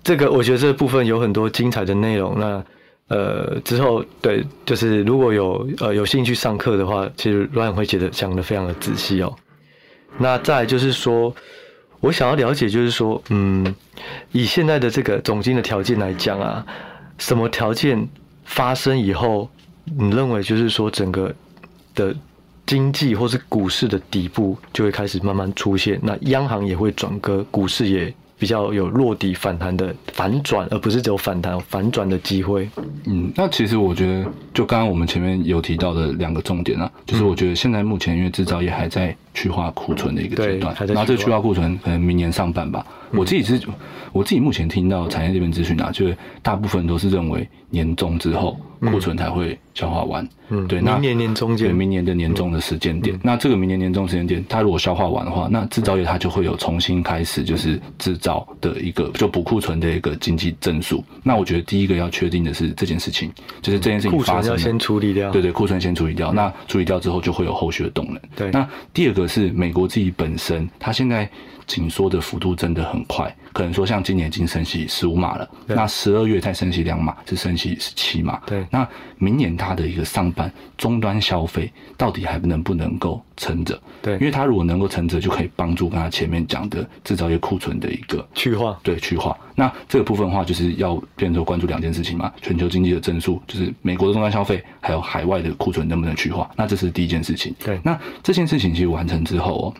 [0.04, 2.38] 这个我觉得这部分有很多精彩的内容。
[2.38, 2.64] 那
[3.08, 9.34] 呃之后对，就是如果有呃有兴趣上课的话，其实 Ryan 会觉得讲的非常的仔细哦。
[10.16, 11.34] 那再就是说。
[12.02, 13.74] 我想要了解，就是说，嗯，
[14.32, 16.66] 以现在的这个总金的条件来讲啊，
[17.16, 18.08] 什么条件
[18.44, 19.48] 发生以后，
[19.84, 21.32] 你认为就是说整个
[21.94, 22.12] 的
[22.66, 32.68] 经济或是股市的底部就会开始慢慢出现，那央行也会转割，股市也比较有落底反弹的反转，而不是只有反弹反转的机会。
[33.04, 42.84] 嗯，那其实我觉得，就刚刚我们前面有提到的两个重点啊，就是我觉得现在目前因为制造业还在去化库存的一个阶段，然后这去化库存可能明年上半吧。
[43.12, 43.60] 我自己是，
[44.10, 48.58] 我自己目前听到产业这边资讯啊，就是大部分都是认为年终之后
[48.90, 50.28] 库存才会消化完。
[50.48, 61.02] 嗯，对，明年年中对明年的年终的时间点，那这个明年年终时间点，它如果消化完的话，那制造业它就会有重新开始就是制造的一个就补库存的一个经济增速。
[61.22, 65.30] 那我觉得第一个要确定的是这件事情，就是这件事情库存要先处理掉。
[65.30, 68.20] 对对，库存先处理掉，那处理掉之后就会有后续的动能。
[68.36, 71.28] 对，那第二个是美国自己本身，它现在
[71.66, 78.40] 紧缩的幅度真的很快，可能说像今年已经升息十五码了，那十二月再升息两码，是升息十七码。
[78.44, 83.78] 对，那明年它的一个上半终端消费到底还能不能够撑着？
[84.00, 88.80] 对，因为它如果能够撑着，就可以帮助刚才前面讲的制造业库存的一个去化。
[88.82, 89.36] 对，去化。
[89.54, 96.50] 那这个部分的话，就是要变成关注两件事情嘛：全球经济的增速，就是美国的终端消费，还有海外的库存能不能去化。
[96.56, 97.54] 那这是第一件事情。
[97.62, 99.74] 对，那这件事情其实完成之后哦，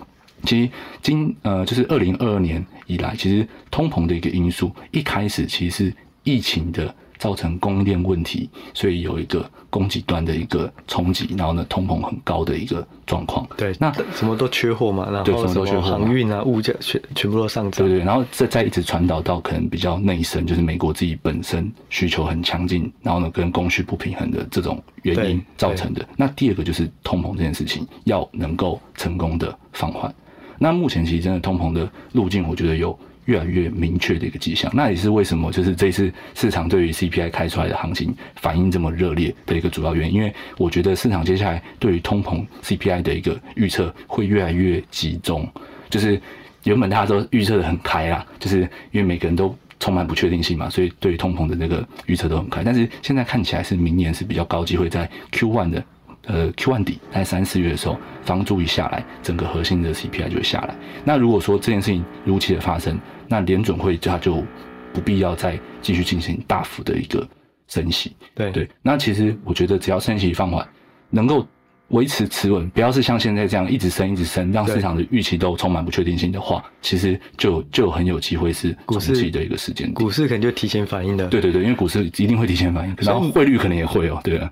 [0.44, 6.94] 其实今呃就是二零二二年以来，其实通膨的一个因素，一开始其实是疫情的。
[7.22, 13.46] 造成供应链问题，所以有一个供给端的一个冲击，然后呢，通膨很高的一个状况。
[13.56, 17.86] 对，那什么都缺货嘛，然后什么航运啊、物价全全部都上涨。
[17.86, 26.04] 对对，然后再再一直传导到可能比较内生，就是美国自己本身需求很强劲，然后呢，跟供需不平衡的这种原因造成的。
[26.16, 30.12] 那第二个就是通膨这件事情要能够成功的放缓。
[30.58, 32.98] 那目前其实真的通膨的路径，我觉得有。
[33.26, 40.14] 越来越明确的一个迹象，那也是为什么就是这次市场对于 CPI 开出来的行情反应这么热烈的一个主要原因。
[40.16, 45.48] 因为我觉得市场接下来对于通膨 CPI 的一个预测会越来越集中，
[45.88, 46.20] 就是
[46.64, 52.62] 原本大家都预测的很开啦，就是因为每个人都充满不确定性嘛，所以对于通膨的那个预测都很开。
[52.64, 55.84] 但是现在看起来是明年是比较高机会在 Q1 的。
[56.26, 60.74] 呃，Q one 底在三四月的时候，房租一下来，整个核心的 CPI 就会下来。
[61.04, 64.44] 那如果说这件事情如期的发生，那联准会它就
[64.92, 67.26] 不必要再继续进行大幅的一个
[67.68, 68.14] 升息。
[68.34, 70.66] 对对，那其实我觉得只要升息放缓，
[71.10, 71.46] 能够
[71.88, 79.92] 维持持稳，不要是像现在这样一直升一直升，让市场的预期都充满不确定性的话，其实就就很有机会是股市的一个时间。
[79.92, 81.26] 股市可能就提前反应的。
[81.28, 84.50] 对对对，因为股市一定会提前反应，然后汇率可能也会哦，对啊。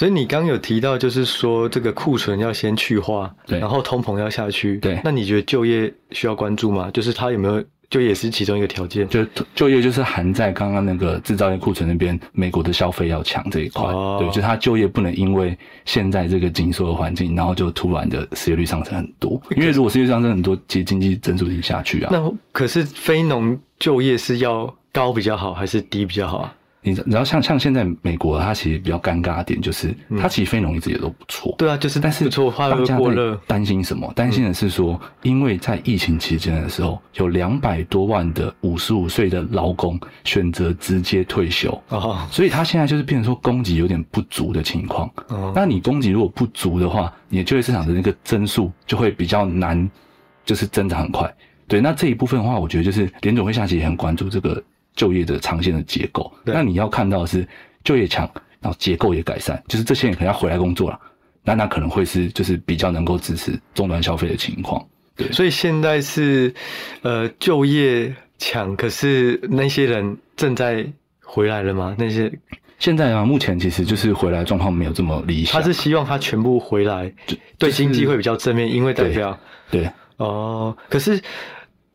[0.00, 4.98] 所以你刚有提到，就是说这个库存要先去化，对，然后通膨要下去，对。
[5.04, 6.90] 那你觉得就业需要关注吗？
[6.90, 9.06] 就是它有没有就业是其中一个条件？
[9.10, 9.22] 就
[9.54, 13.82] 就业就是含在刚刚那个制造业库存那边，美国的消费要强这一块，
[14.18, 19.38] 对，就它就业不能因为现在这个紧缩的环境，然后就突然的失业率上升很多。
[19.54, 22.08] 因为如果失业率上升很多，其实经济增速就下去啊。
[22.10, 26.54] 那可是非农就业是要高比较好，还是低比较好啊？
[26.82, 31.54] 你知道像像现在美国，它其实比较尴尬的点就是，它其实非农一直也都不错。
[31.58, 33.38] 对啊，就是但是不错，大家过热。
[33.46, 34.10] 担心什么？
[34.16, 45.10] 担心的是说，因为在疫情期间的时候，有两百多万的五十五岁的劳工选择直接退休啊，所以他现在就是变成说供给有点不足的情况。
[45.54, 49.86] 那你供给如果不足的话，你就业市场的那个增速就会比较难，
[50.46, 51.30] 就是增长很快。
[51.68, 54.62] 对，那这一部分的话，我觉得就是联总会下期也很关注这个。
[54.94, 57.46] 就业的长线的结构，那你要看到是
[57.84, 58.28] 就业强，
[58.60, 61.00] 然后结构也改善，就是这些人可能要回来工作了，
[61.42, 64.84] 那那可能会是就是比较能够支持终端消费的情况。
[65.16, 66.52] 对，所以现在是
[67.02, 70.86] 呃就业强，可是那些人正在
[71.22, 71.94] 回来了吗？
[71.98, 72.30] 那些
[72.78, 75.60] 现在啊，目前其实就是回来状况没有这么理想。
[75.60, 77.10] 他是希望他全部回来，
[77.58, 79.38] 对经济会比较正面，因为代表
[79.70, 81.20] 对哦，可是。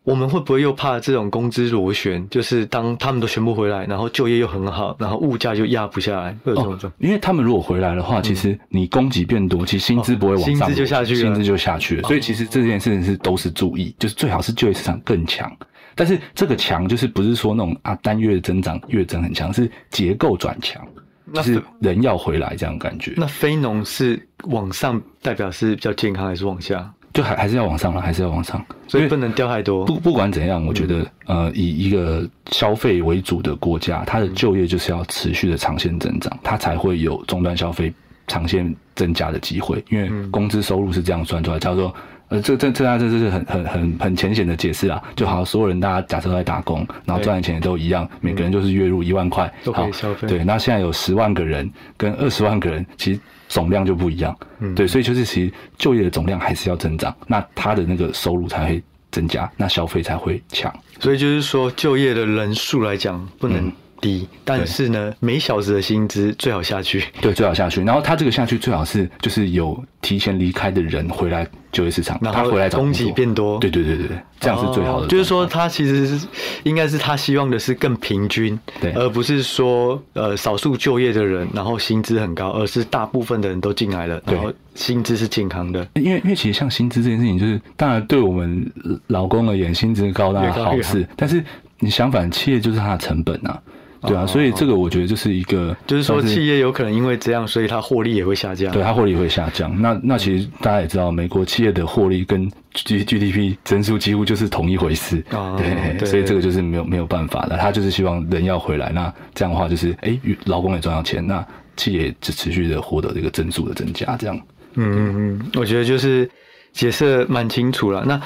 [0.06, 2.26] 我们会不会又怕这种工资螺旋？
[2.30, 12.08] 就是当他们都全部回来，然后就业又很好，然后物价就压不下来，会有这种状因为他们如果回来的话，其实你供给变多，其实薪资不会往上，薪资就下去了，薪资就下去了。
[12.08, 15.52] 所以其实这件事情是都是注意，就是最好是就业市场更强。
[15.96, 20.86] 但是这个强就是不是说那种啊单月增长月增很强，是结构转强，
[21.34, 23.14] 就是人要回来这样感觉。
[23.18, 26.94] 那非农是往上代表是比较健康，还是往下？
[27.16, 29.86] 就还还是要往上了，还是要往上，所以不能掉太多。
[29.86, 37.92] 不不管怎样，我觉得呃，以一个消费为主的国家，它的就业就是要持续的长线增长，它才会有终端消费
[38.28, 39.82] 长线增加的机会。
[39.90, 41.96] 因为工资收入是这样算出来，叫做
[42.28, 45.02] 呃，这这这家这是很很很很浅显的解释啊。
[45.16, 50.28] 就好像，所有人大家假设都在打工，然后赚的钱也都一样，每个人就是月入一万块，好消费。
[50.28, 53.20] 对，那现在有十万个人跟二十万个人，其实。
[53.48, 54.36] 总量就不一样，
[54.76, 60.74] 对，所以就是其实就业的总量还是要增长，那他的那个收入才会增加，那消费才会强。
[61.00, 63.72] 所以就是说，就业的人数来讲不能
[64.02, 67.04] 低，但是呢，每小时的薪资最好下去。
[67.22, 67.82] 对，最好下去。
[67.84, 73.60] 然后他这个下去最好是就是有提前离开的人回来就业市场，然后他回来找供给变多？
[73.60, 75.06] 对对对对对，这样是最好的。
[75.06, 76.26] 哦就是说，他其实是
[76.64, 78.94] 应该是他希望的是更平均，对。
[78.94, 85.86] 而不是说呃少数就业的人，然后薪资很高，而是大部分的人都进来了，然后薪资是健康的。
[85.96, 88.72] 因为因为其实像薪资这件事情，就是当然对我们
[89.08, 90.94] 老公而言，薪资高当然越高越好好。
[90.94, 91.44] 事，但是
[91.80, 93.62] 你相反，企业就是它的成本啊，
[94.08, 98.72] 对啊，所以这个我觉得就是一个，哦就是说，企业有可能因为这样，所以它获利也会下降。
[98.72, 99.80] 对它获利也会下降。
[99.82, 107.58] 那那其实大家也知道，美国企业的获利跟 G GDP 增速几乎就是同一回事，哦 对，对所以这个就是没有没有办法的。
[107.58, 111.46] 他就是希望人要回来，那这样的话就是，哎，劳工也赚到钱，那
[111.78, 114.40] 企业只持续的获得这个增速的增加，这样。
[114.76, 116.30] 嗯嗯嗯，我觉得就是
[116.74, 118.04] 解释蛮清楚了。
[118.06, 118.20] 那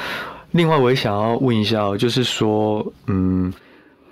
[0.51, 3.53] 另外我也想要问一下哦，就是说，嗯，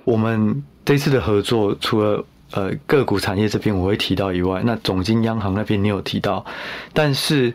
[0.03, 6.45] 我们这次的合作除了呃个股产业这边我会提到以外，那总经央行那边你有提到，
[6.93, 7.53] 但是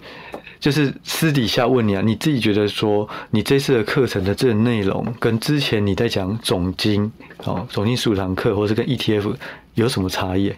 [0.60, 7.10] 就是私底下问你啊，你自己觉得说你这次的课程的这个内容跟之前你在讲总经
[7.44, 9.34] 哦总经十五堂课，或是跟 ETF
[9.76, 10.52] 有什么差异？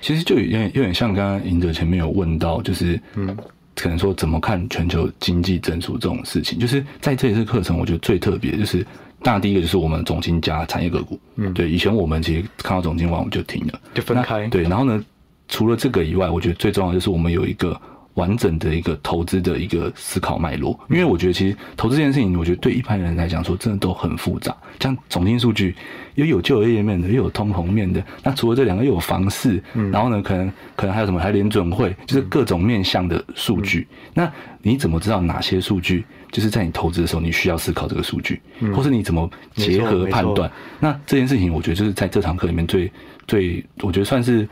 [0.00, 3.36] 其实就有点有点像刚刚赢者前面有问到，就是嗯，
[3.74, 8.86] 可能说怎么看全球经济增速这种事情，就是在这一次课程，我觉得最特别的就是，
[9.22, 14.46] 当然第一个就是我们总经加产业个股，嗯，对，以前我们其实看到总经完我们就停了，就分开。
[14.48, 15.04] 对，然后呢，
[15.48, 17.80] 除了这个以外，我觉得最重要的就是我们有一个。
[18.16, 24.56] 完整的一个投资的一个思考脉络，因为我觉得其实投资这件事情，我觉得对一般人来讲说，真的都很复杂。
[24.80, 25.74] 像总经数据，
[26.14, 29.62] 又有就业面的，又有通膨面的，那除了这两个，又有房市，
[29.92, 33.86] 然后呢，可能可能还有什么，还有联准会，就是各种面向的数据。
[34.14, 34.30] 那
[34.62, 36.02] 你怎么知道哪些数据，
[36.32, 38.40] 就是在你投资的时候，你需要思考这个数据，
[38.74, 40.50] 或是你怎么结合判断？
[40.80, 42.90] 那这件事情，我觉得就是在这堂课里面最
[43.26, 44.48] 最，我觉得算是。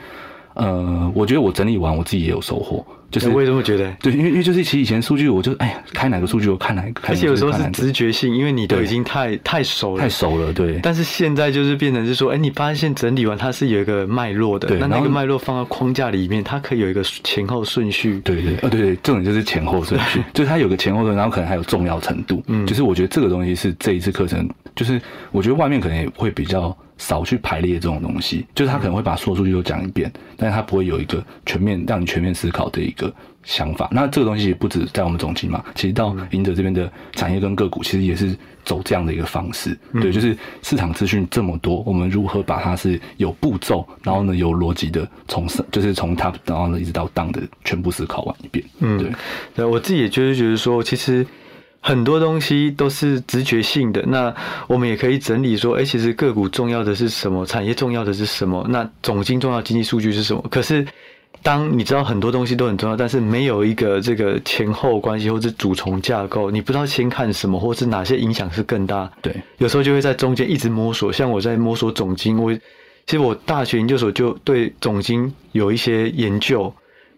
[0.54, 3.90] 呃，我觉得我整理完，我自己也有收获，就是我也这么觉得。
[4.00, 10.78] 对，因为因为就是其实以前数据，我就哎呀，开哪个数据我看哪个，而且有时候是直觉性，因为你都已经太太熟了，太熟了，对。
[10.80, 18.20] 但是现在就是变成是说，哎，你发现整理完它是有一个脉络的，那那个脉络放到框架里面，它可以有一个前后顺序。
[18.20, 22.40] 对对，呃对对，重点就是前后顺序， 就是它有个前后顺，然后可能还有重要程度。
[22.46, 25.00] 嗯，就是我觉得这个东西是这一次课程，就是
[25.32, 33.88] 我觉得外面可能也会比较少去排列这种东西，就是他可能会把所有数据都讲一遍，但是他不会有一个全面让你全面思考的一个想法。
[33.90, 39.76] 那这个东西不止在我们总经嘛，其实到赢者这边的产业跟个股，其实也是走这样的一个方式。
[39.94, 48.64] 对，就是市场资讯这么多，我们如何把它是有步骤，然后呢有逻辑的从上，就是从 top 然后呢一直到 down 的全部思考完一遍。
[48.78, 49.12] 嗯对。
[49.54, 51.26] 对，我自己也就是觉得说，其实
[51.84, 54.02] 很多东西都是直觉性的。
[54.06, 54.34] 那
[54.66, 60.42] 我们也可以整理说，哎，其实个股重要的是什么，产业重要的是什么，那总经重要经济数据是什么？
[60.50, 60.86] 可是。
[61.42, 69.12] 当你知道很多东西都很重要，但是没有一个这个前后关系或者主从架构，你不知道先看什么，或是哪些影响是更大。
[69.20, 71.12] 对，有时候就会在中间一直摸索。
[71.12, 76.72] 像我在摸索总经，我其实我大学研究所就对总经有一些研究，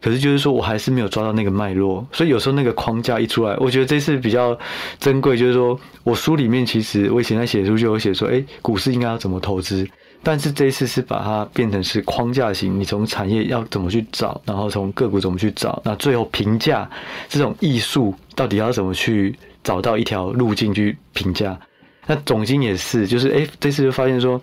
[0.06, 4.56] 可是就是说我还是没有抓到那个脉络，所以有时候那个框架一出来，我觉得这次比较
[5.00, 9.84] 珍贵，就是说我书里面其实我以前在写书就有写说，哎，股市应该要怎么投资。
[10.22, 16.88] 但是这次是把它变成是框架型，你从产业要怎么去找，然后从个股怎么去找，那最后评价
[17.28, 21.58] 这种艺术到底要怎么去找到一条路径去评价？
[22.06, 24.40] 那总经也是，就是哎，这次就发现说，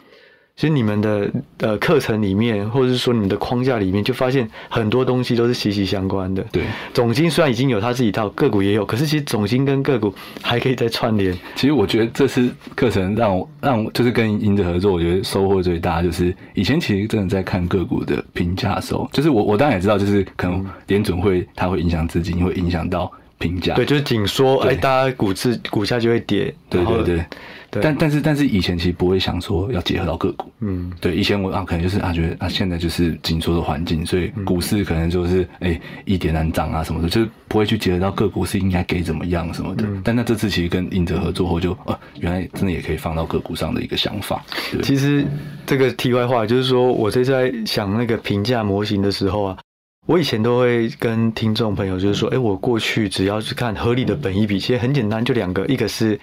[0.56, 6.46] 其实你们的呃课程里面，或者是说你们的框架里面，就发现很多东西都是息息相关的。
[6.52, 11.36] 对，总经虽然已经有它自己一套，个股也有，可是其实总经跟个股还可以再串联。
[11.56, 23.74] 其实我觉得这次课程让我让我就是跟银子合作，我觉得收获最大就是以前其实真的在看个股的评价的时候，就是我我当然也知道，就是可能联准会它会影响资金，会影响到评价。
[23.74, 26.54] 对，就是紧缩，对哎，大家股市股价就会跌。
[26.70, 27.26] 对对对。
[27.74, 27.82] 对。
[27.82, 39.86] 但但是但是以前其实不会想说要结合到个股，嗯，对，以前我啊可能就是啊觉得啊现在就是紧缩的环境，所以股市可能就是哎一点难涨啊什么的，就是不会去结合到个股是应该给怎么样什么的。
[40.04, 44.82] 但那这次其实跟英哲合作后就啊原来真的也可以放到个股上的一个想法，对。
[44.82, 45.26] 其实
[45.66, 49.58] 这个题外话就是说，我这次在想那个评价模型的时候啊，
[50.06, 56.20] 我以前都会跟听众朋友就是说，哎，我过去只要去看合理的本一比，其实很简单，就两个，一个是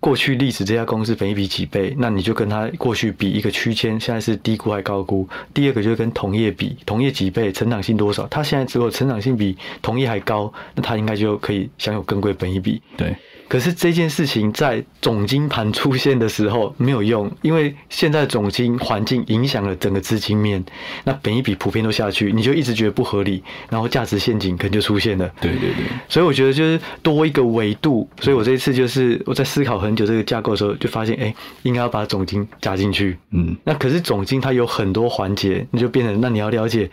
[0.00, 5.28] 过去历史这家公司本益比几倍，那你就跟它过去比一个区间，现在是低估还高估。
[5.52, 12.80] 第二个就是跟同业比，同业几倍，成长性多少，它现在如果成长性比同业还高，那它应该就可以享有更贵本益比。
[12.96, 13.14] 对
[13.48, 20.62] 可是这件事情在总金盘出现的时候没有用，因为现在总金环境影响了整个资金面，
[21.04, 25.26] 那本一笔普遍都下去，你就一直觉得不合理，然后价值陷阱可能就出现了。
[25.40, 33.16] 对对对，所以我觉得就是多一个维度，所以我这一次就是我在思考很久这个架构的时候，就发现哎，应该要把总金加进去。
[33.30, 36.90] 嗯，那可是总金它有很多环节，你就变成那你要了解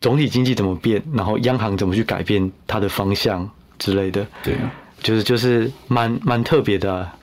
[0.00, 3.46] 总体经济怎么变，然后央行怎么去改变它的方向
[3.78, 4.26] 之类的。
[4.42, 4.72] 对啊。
[5.02, 7.16] 就是就是蛮蛮特别的，啊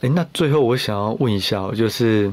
[0.00, 2.32] 哎，那最后我想要问一下，就是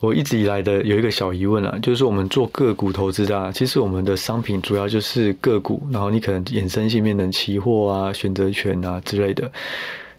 [0.00, 9.50] 我一直以来的有一个小疑问啊，就是我们做个股投资的，其实我们的商品主要就是个股，然后你可能衍生性变成期货啊、选择权啊之类的。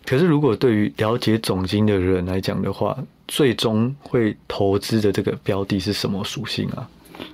[0.05, 2.97] 可是如果对于了解总金的人来讲的话，
[3.27, 6.89] 最终会投资的这个标的是什么属性啊？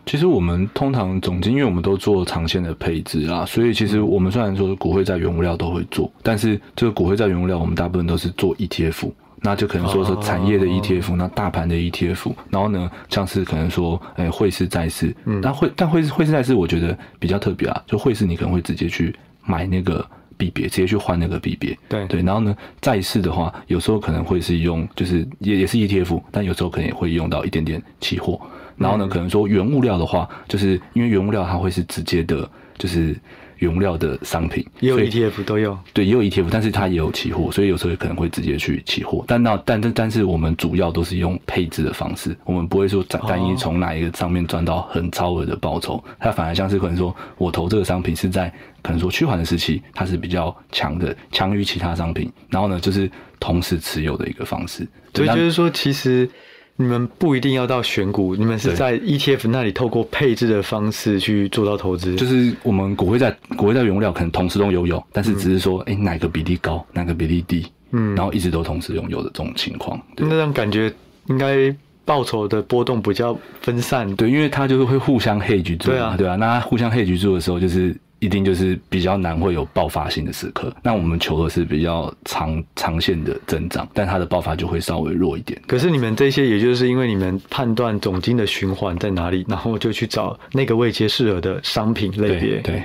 [0.05, 9.11] 其实我们通常总金，因为我们都做长线的配置啊，所以其实我们虽然说股汇在原物料都会做，但是这个股汇在原物料，我们大部分都是做 ETF，
[9.41, 20.03] 那就可能说是产业的 ETF，那大盘的 ETF，然后呢，像是可能说，哎，汇市债市，那汇但汇汇市债市，我觉得比较特别啊，就汇市你可能会直接去买那个
[20.37, 22.07] 币别，直接去换那个币别，对。
[22.07, 28.39] 对，然后呢，债市的话，有时候可能会是用，就是也也是 ETF，但有时候可能也会用到一点点期货。
[28.77, 33.15] 然后呢，可能说原物料的话，就是因为原物料它会是直接的，就是
[33.59, 39.23] 原物料的商品，也有 ETF 都有，对，也有 ETF，但是它也有期货，所以有时候可能会直接去期货。
[39.27, 48.51] 但那但但但是我们主要都是用配置的方式，我们不会说单单一从哪一个上面赚到很超额的报酬，它反而像是可能说我投这个商品是在
[48.81, 52.29] 可能说趋缓的时期，它是比较强的，强于其他商品。
[52.49, 53.09] 然后呢，就是
[53.39, 54.85] 同时持有的一个方式。
[55.13, 56.29] 所以就是说，其实。
[56.77, 62.15] 你们不一定要到选股，你们是在 ETF 那里透过配置的方式去做到投资。
[62.15, 69.99] 就是我们股会在股会在原物料可能同时都拥有，但是只是说，哎，哪个比例高，哪个比例低，嗯，然后一直都同时拥有的这种情况。
[70.17, 70.91] 那样感觉
[71.27, 71.73] 应该
[72.03, 74.13] 报酬的波动比较分散。
[74.15, 76.35] 对，因为它就是会互相 hedge 住，对啊，对啊。
[76.35, 77.95] 那互相 hedge 住的时候，就是。
[78.19, 85.61] 一定就是比较难会有爆发性的时刻，那我们求的是比较长长线的增长，但它的爆发就会稍微弱一点。
[85.67, 92.61] 可是你们这些，也就是因为你们判断总金的循环在哪里，然后就去找那个位阶适合的商品类别。
[92.61, 92.83] 对，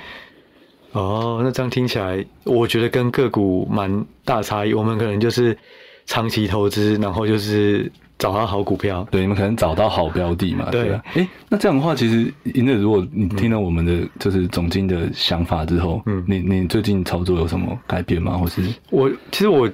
[0.93, 4.75] 哦，那这样听起来，我觉得跟个股蛮大差异。
[4.75, 5.57] 我们可能就是
[6.07, 7.91] 长期投资，然后就是。
[8.21, 10.69] 找到好股票，对，你们可能找到好标的嘛？
[10.71, 11.03] 对吧。
[11.15, 18.37] 哎，那这样的话，其实，因为如果你听了我们的就是总经的想法之后，嗯，你你最近操作有什么改变吗？
[18.37, 19.69] 或是我其实我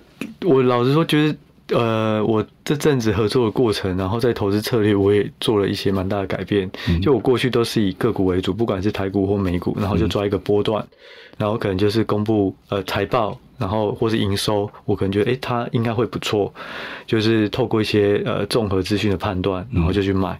[0.44, 1.36] 我老实说，觉得
[1.68, 6.70] 呃，我这阵子合作的过程，然后在投资策略，我也做了一些蛮大的改变。
[7.02, 10.86] 就我过去都是以个股为主，不管是台股或美股，然后就抓一个波段，
[11.36, 13.38] 然后可能就是公布呃财报。
[13.58, 16.52] 然后或是营收，我可能觉得，哎，它应该会不错，
[17.06, 20.38] 就是透过一些呃综合资讯的判断，然后就去买。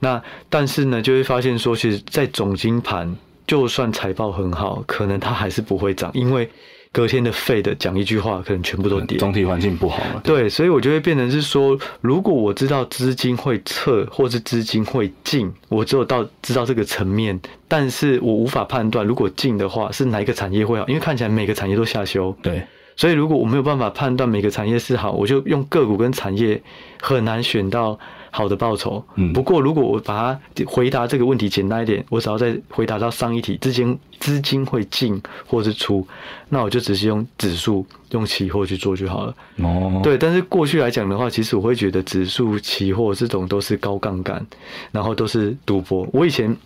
[0.00, 3.16] 那但是呢，就会发现说，其实，在总金盘，
[3.46, 6.50] 就算财报很好，可能它还是不会涨，因为。
[6.90, 9.18] 隔天的废的讲一句话，可能全部都跌。
[9.18, 10.20] 总体环境不好了。
[10.24, 22.34] 对，所以我就会变成是说，如果我知道资金会撤，或是资金会进，我只有到知道这个层面，但是我无法判断，如果进的话是哪一个产业会好，因为看起来每个产业都下修。
[22.42, 22.62] 对，
[22.96, 26.60] 所以如果我没有办法判断每个产业是好，我就用个股跟产业
[27.00, 27.98] 很难选到。
[28.30, 36.06] 好的报酬，嗯，不过如果我把它回答这个问题简单一点，我只要再回答到上一题，资金资金会进或是出，
[36.48, 39.34] 那我就只是用指数用期货去做就好了。
[39.56, 44.44] 哦，对，但是过去来讲的话，其实我会觉得指数期货这种都是高杠杆，
[44.92, 46.06] 然后都是赌博。
[46.12, 46.56] 我以前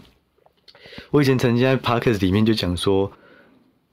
[1.11, 3.11] 我以前曾经在 Parkes 里面就讲说，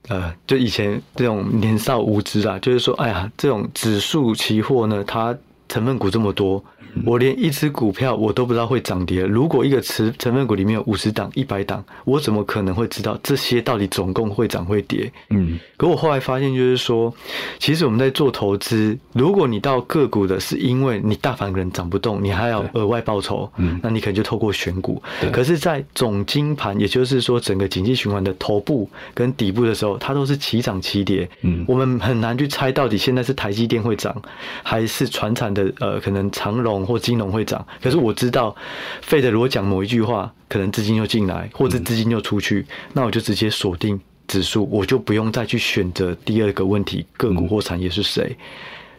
[0.08, 5.36] 呃，就以前这种年少无知啊，就是说，哎呀，这种指数期货呢，它
[5.68, 6.62] 成分股这么多。
[7.04, 9.22] 我连一只股票我都不知道会涨跌。
[9.22, 15.10] 如果一个持成分股里面有五十档、一百档，我怎么可能会知道这些到底总共会涨会跌？
[15.30, 15.58] 嗯。
[15.76, 17.12] 可我后来发现，就是说，
[17.58, 25.02] 其实我们在做投资，如果你到个股的是因为你大盘可能涨不动，你还要额外报酬，嗯，那你可能就透过选股。
[25.32, 31.28] 可是，在总金盘，也就是说整个经济循环的头部跟底部的时候，它都是齐涨齐跌。
[31.42, 31.64] 嗯。
[31.66, 34.14] 我们很难去猜到底现在是台积电会涨，
[34.62, 36.79] 还是船产的呃可能长荣。
[36.86, 38.54] 或金融会涨，可是我知道，
[39.02, 48.36] 费德如果讲某一句话，可能资金又进来，或者资金又出去，那我就直接锁定指数，我就不用再去选择第二个问题个股或产业是谁。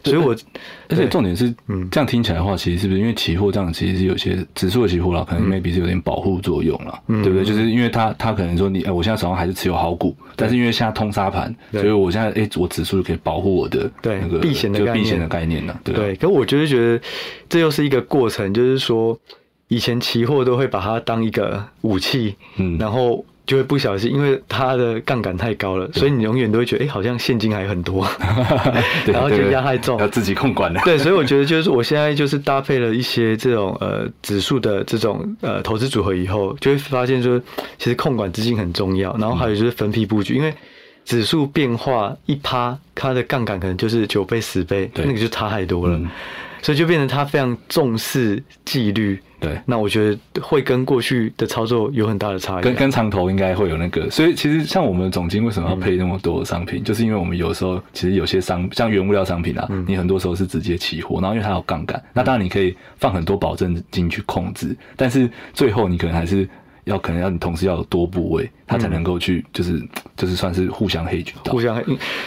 [0.04, 0.36] 所以我
[0.88, 1.88] 而且重点是，嗯。
[1.90, 7.22] 这样听起来的话，其实是不是因为期货这样，其实是有些指数的期货啦，可能 maybe 是有点保护作用啦，嗯。
[7.22, 7.44] 对不对？
[7.44, 15.98] 就是因为它它可能说你，哎，我现在手上还是持有好股，但是因为现在通杀盘，所以我现在哎，我指数就可以保护我的对那个避险的概念就避险的概念了，对啊。
[15.98, 17.00] 对，可我就是觉得
[17.48, 19.18] 这又是一个过程，就是说
[19.68, 22.76] 以前期货都会把它当一个武器，嗯。
[22.78, 28.06] 然后就会不小心，因为它的杠杆太高了，所以你永远都会觉得，哎、好像现金还很多，
[29.04, 30.06] 对然后就压太重要。
[30.08, 30.80] 自己控管的。
[30.84, 37.40] 对，所以我觉得就是我现在就是搭配了一些这种呃指数的这种呃投资组合以后，就会发现说，
[37.78, 40.54] 其实控管资金很重要，然后还有就是分批布局，因为
[41.04, 45.96] 指数变化一趴，它的杠杆可能就是九倍十倍，那个就差太多了。
[45.96, 46.08] 嗯
[46.64, 49.20] 所以就变成他非常重视纪律。
[49.42, 52.62] 对那我觉得会跟过去的操作有很大的差异。
[52.62, 66.48] 跟跟长头应该会有那个，所以其实像我们的总经为什么要配那么多商品，就是因为我们有时候其实有些商像原物料商品啊，你很多时候是直接期货，然后因为它有杠杆，那当然你可以放很多保证金去控制，但是最后你可能还是
[66.84, 69.80] 要可能要你同时要有多部位，它才能够去就是
[70.16, 71.60] 就是算是互相黑举到互。
[71.60, 71.84] 相，黑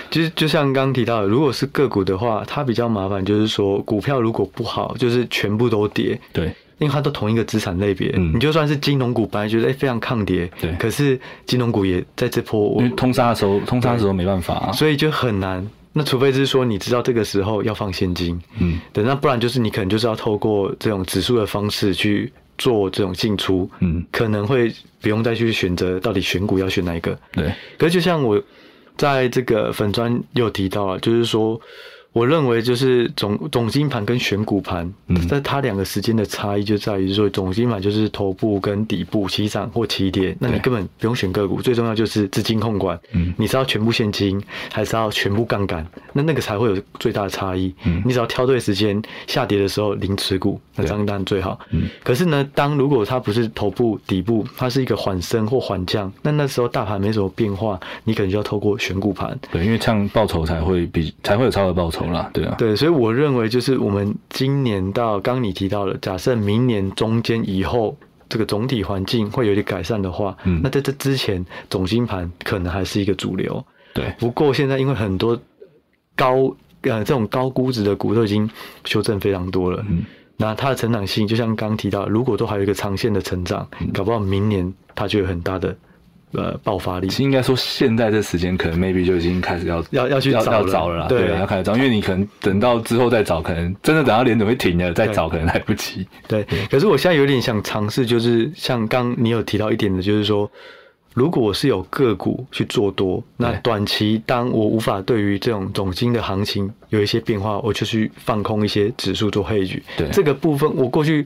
[0.10, 8.12] 其实就像刚刚提到的，如果是个股的话，它比较麻烦，就是说股票如果不好，就是全部都跌，对因为它都同一个资产类别。
[8.18, 14.72] 嗯你就算是金融股，本来觉得哎、非常抗跌，对可是金融股也在这波因为通杀的时候，通杀的时候没办法啊。
[14.72, 15.66] 所以就很难。
[15.98, 24.70] 那除非是说你知道这个时候要放现金，嗯，对，那不然就是你可能就是要透过这种指数的方式去做这种进出，嗯可能会
[25.00, 27.18] 不用再去选择到底选股要选哪一个。
[27.32, 28.42] 对，可是就像我
[28.98, 31.58] 在这个粉砖有提到啊，就是说，
[32.16, 35.28] 我认为就是总总金盘跟选股盘，嗯。
[35.44, 43.34] 它两个时间的差异就在于说，总金盘就是头部跟底部起涨或起跌，那你根本不用选个股，最重要就是资金控管，嗯。
[43.38, 44.42] 你是要全部现金
[44.72, 47.76] 还是要全部杠杆，那那个才会有最大的差异。
[47.84, 48.02] 嗯。
[48.06, 51.60] 你只要挑对时间，下跌的时候零持股，那当然最好。
[51.72, 51.90] 嗯。
[52.02, 59.38] 可是呢，当如果它不是头部底部，它是一个缓升或缓降，那那时候大盘没什么变化，你可能就要透过选股盘。
[59.52, 62.56] 对，因为这样报酬才会比才会有超额报酬啦，对啊。
[62.58, 67.98] 对，所以我认为就是我们今年到刚刚你提到了，假设明年中间以后
[68.28, 70.60] 这个总体环境会有点改善的话，嗯。
[70.64, 73.64] 那在这之前总金盘可能还是一个主流。
[73.94, 75.40] 对，不过现在因为很多
[76.16, 78.50] 高呃这种高估值的股都已经
[78.84, 80.04] 修正非常多了，嗯。
[80.38, 83.90] 那它的成长性就像刚刚提到，如果都还有一个长线的成长，嗯。
[83.94, 85.76] 搞不好明年它就有很大的
[86.38, 87.18] 呃爆发力其。
[87.18, 96.08] 实应该说，现在这时间可能 maybe 就已经开始要要要去要找找了啦，对要开始找，因为你可能等到之后再找，可能真的等到联准会停了再找，可能来不及。
[96.28, 100.50] 对，可是我现在有点想尝试，就是像刚你有提到一点的，就是说，
[101.14, 109.82] 如果我是有个股去做多，那短期当我无法对于这种总金的行情有一些变化，我就去放空一些指数做配局。
[109.98, 111.26] 对这个部分我过去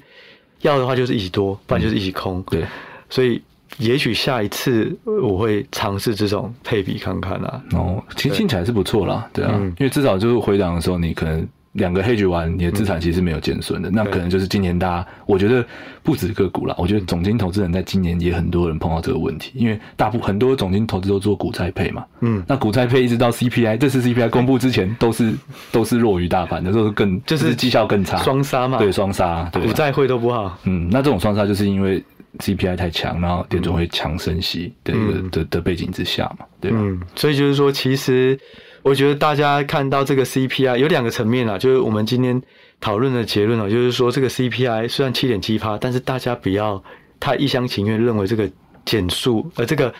[0.61, 2.43] 要的话就是一起多，不然就是一起空。
[2.51, 2.63] 对，
[3.09, 3.41] 所以
[3.77, 7.61] 也许下一次我会尝试这种配比看看啊。
[7.73, 9.67] 哦，其实听起来是不错啦，对啊，嗯。
[9.79, 13.89] 因为至少就是回档的时候，你可能两个 hedge 完，你的资产其实是没有减损的。
[13.91, 15.63] 那可能就是今年大家，我觉得
[16.01, 25.31] 不止个股啦，我觉得总金投资人在今年也很多人碰到这个问题，因为大部很多总金投资都做股债配嘛，嗯，那股债配一直到 CPI，这次 CPI 公布之前都是
[25.71, 29.65] 都是弱于大盘的，都是更就是绩效更差，双杀嘛，对双杀，对啊。
[29.67, 30.57] 股债汇都不好。
[30.63, 32.03] 嗯，那这种双杀就是因为
[32.37, 36.77] CPI 太强，然后联总会强升息的一个、嗯的的背景之下嘛，对吧？
[36.79, 38.39] 嗯，所以就是说，其实
[38.83, 42.39] 我觉得大家看到这个 CPI 有两个层面啦，就是我们今天
[42.79, 46.81] 讨论的结论哦，就是说这个 CPI 虽然七点七趴，但是大家不要
[47.19, 48.47] 太一厢情愿认为这个
[48.85, 49.93] 减速呃这个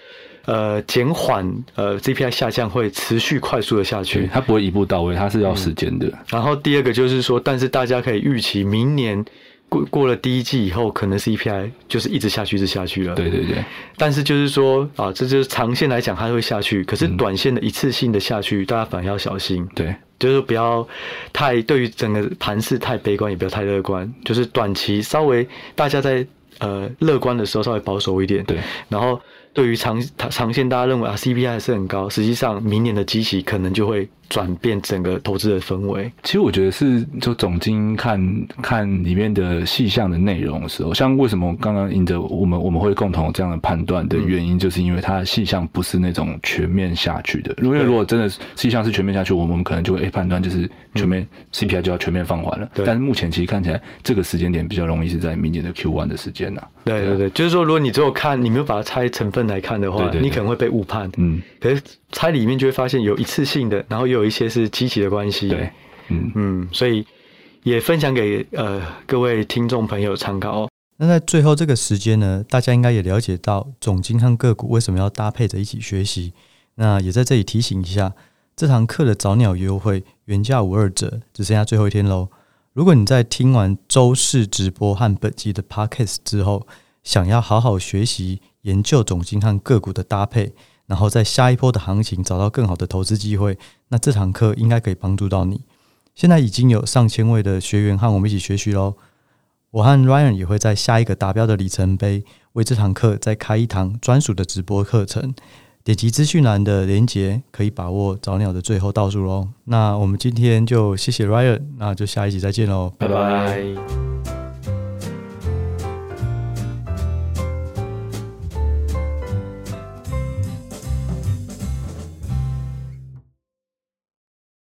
[0.46, 4.30] 呃减缓呃 CPI 下降会持续快速的下，去。
[4.32, 6.12] 它不会一步到位，它是要时间的。
[6.28, 9.26] 然后第二个就是说，但是大家可以预期明年。
[9.70, 13.16] 过过了第一季以后，可能 CPI 就是一直下去，一直下去了。
[13.16, 13.64] 对对对，
[13.96, 19.66] 但是就是说啊，这就是长线来讲它会下去，可是嗯短线的一次性的下去，大家反而要小心。
[19.76, 20.86] 对就是不要
[21.32, 24.12] 太对于整个盘势太悲观，也不要太乐观。
[24.26, 28.58] 就是短期稍微大家在呃乐观的时候稍微保守一点，对，
[28.90, 29.22] 然后
[29.54, 36.12] 对于长长线，大家认为啊 CPI 还是很高，实际上明年的基期可能就会转变整个投资的氛围。
[36.24, 47.56] 其实我觉得是就总经看看里面的细项的内容的时候，像为什么刚刚赢着我们我们会共同有这样的判断的原因，就是因为它的细项不是那种全面下去的。
[47.62, 52.70] 因为如果真的细项是全面下去，我们可能就会诶判断就是全面 CPI 就要全面放缓了。
[52.74, 61.10] 对但是目前其实看起来这个时间点比较容易是在明年的 Q one 的时间呐、对对对，就是说，如果你只有看，你没有把它拆成分来看的话，你可能会被误判。
[61.18, 65.48] 嗯，可是拆里面就会发现有一次性的，然后又有一些是积极的关系。
[65.48, 65.72] 对，
[66.10, 67.06] 嗯嗯，所以
[67.64, 70.70] 也分享给呃各位听众朋友参考哦。
[70.98, 76.34] 那在最后这个时间呢，大家应该也了解到总经和个股为什么要搭配着一起学习。
[76.76, 78.14] 那也在这里提醒一下，
[78.56, 82.28] 这堂课的早鸟优惠原价五二折，只剩下最后一天喽。
[82.74, 86.68] 如果你在听完周四直播和本集的 podcast 之后，
[87.04, 90.54] 想要好好学习研究总经和个股的搭配，
[90.86, 93.58] 然后在下一波的行情找到更好的投资机会，
[93.90, 95.62] 那这堂课应该可以帮助到你。
[96.16, 98.96] 现在已经有上千位的学员和我们一起学习喽。
[99.72, 102.24] 我和 Ryan 也会在下一个达标的里程碑，
[102.54, 105.34] 为这堂课再开一堂专属的直播课程。
[105.84, 109.48] 点击资讯栏的连接，可以把握早鸟的最后倒数喽。
[109.66, 114.39] 那我们今天就谢谢 Ryan，那就下一集再见喽，拜拜。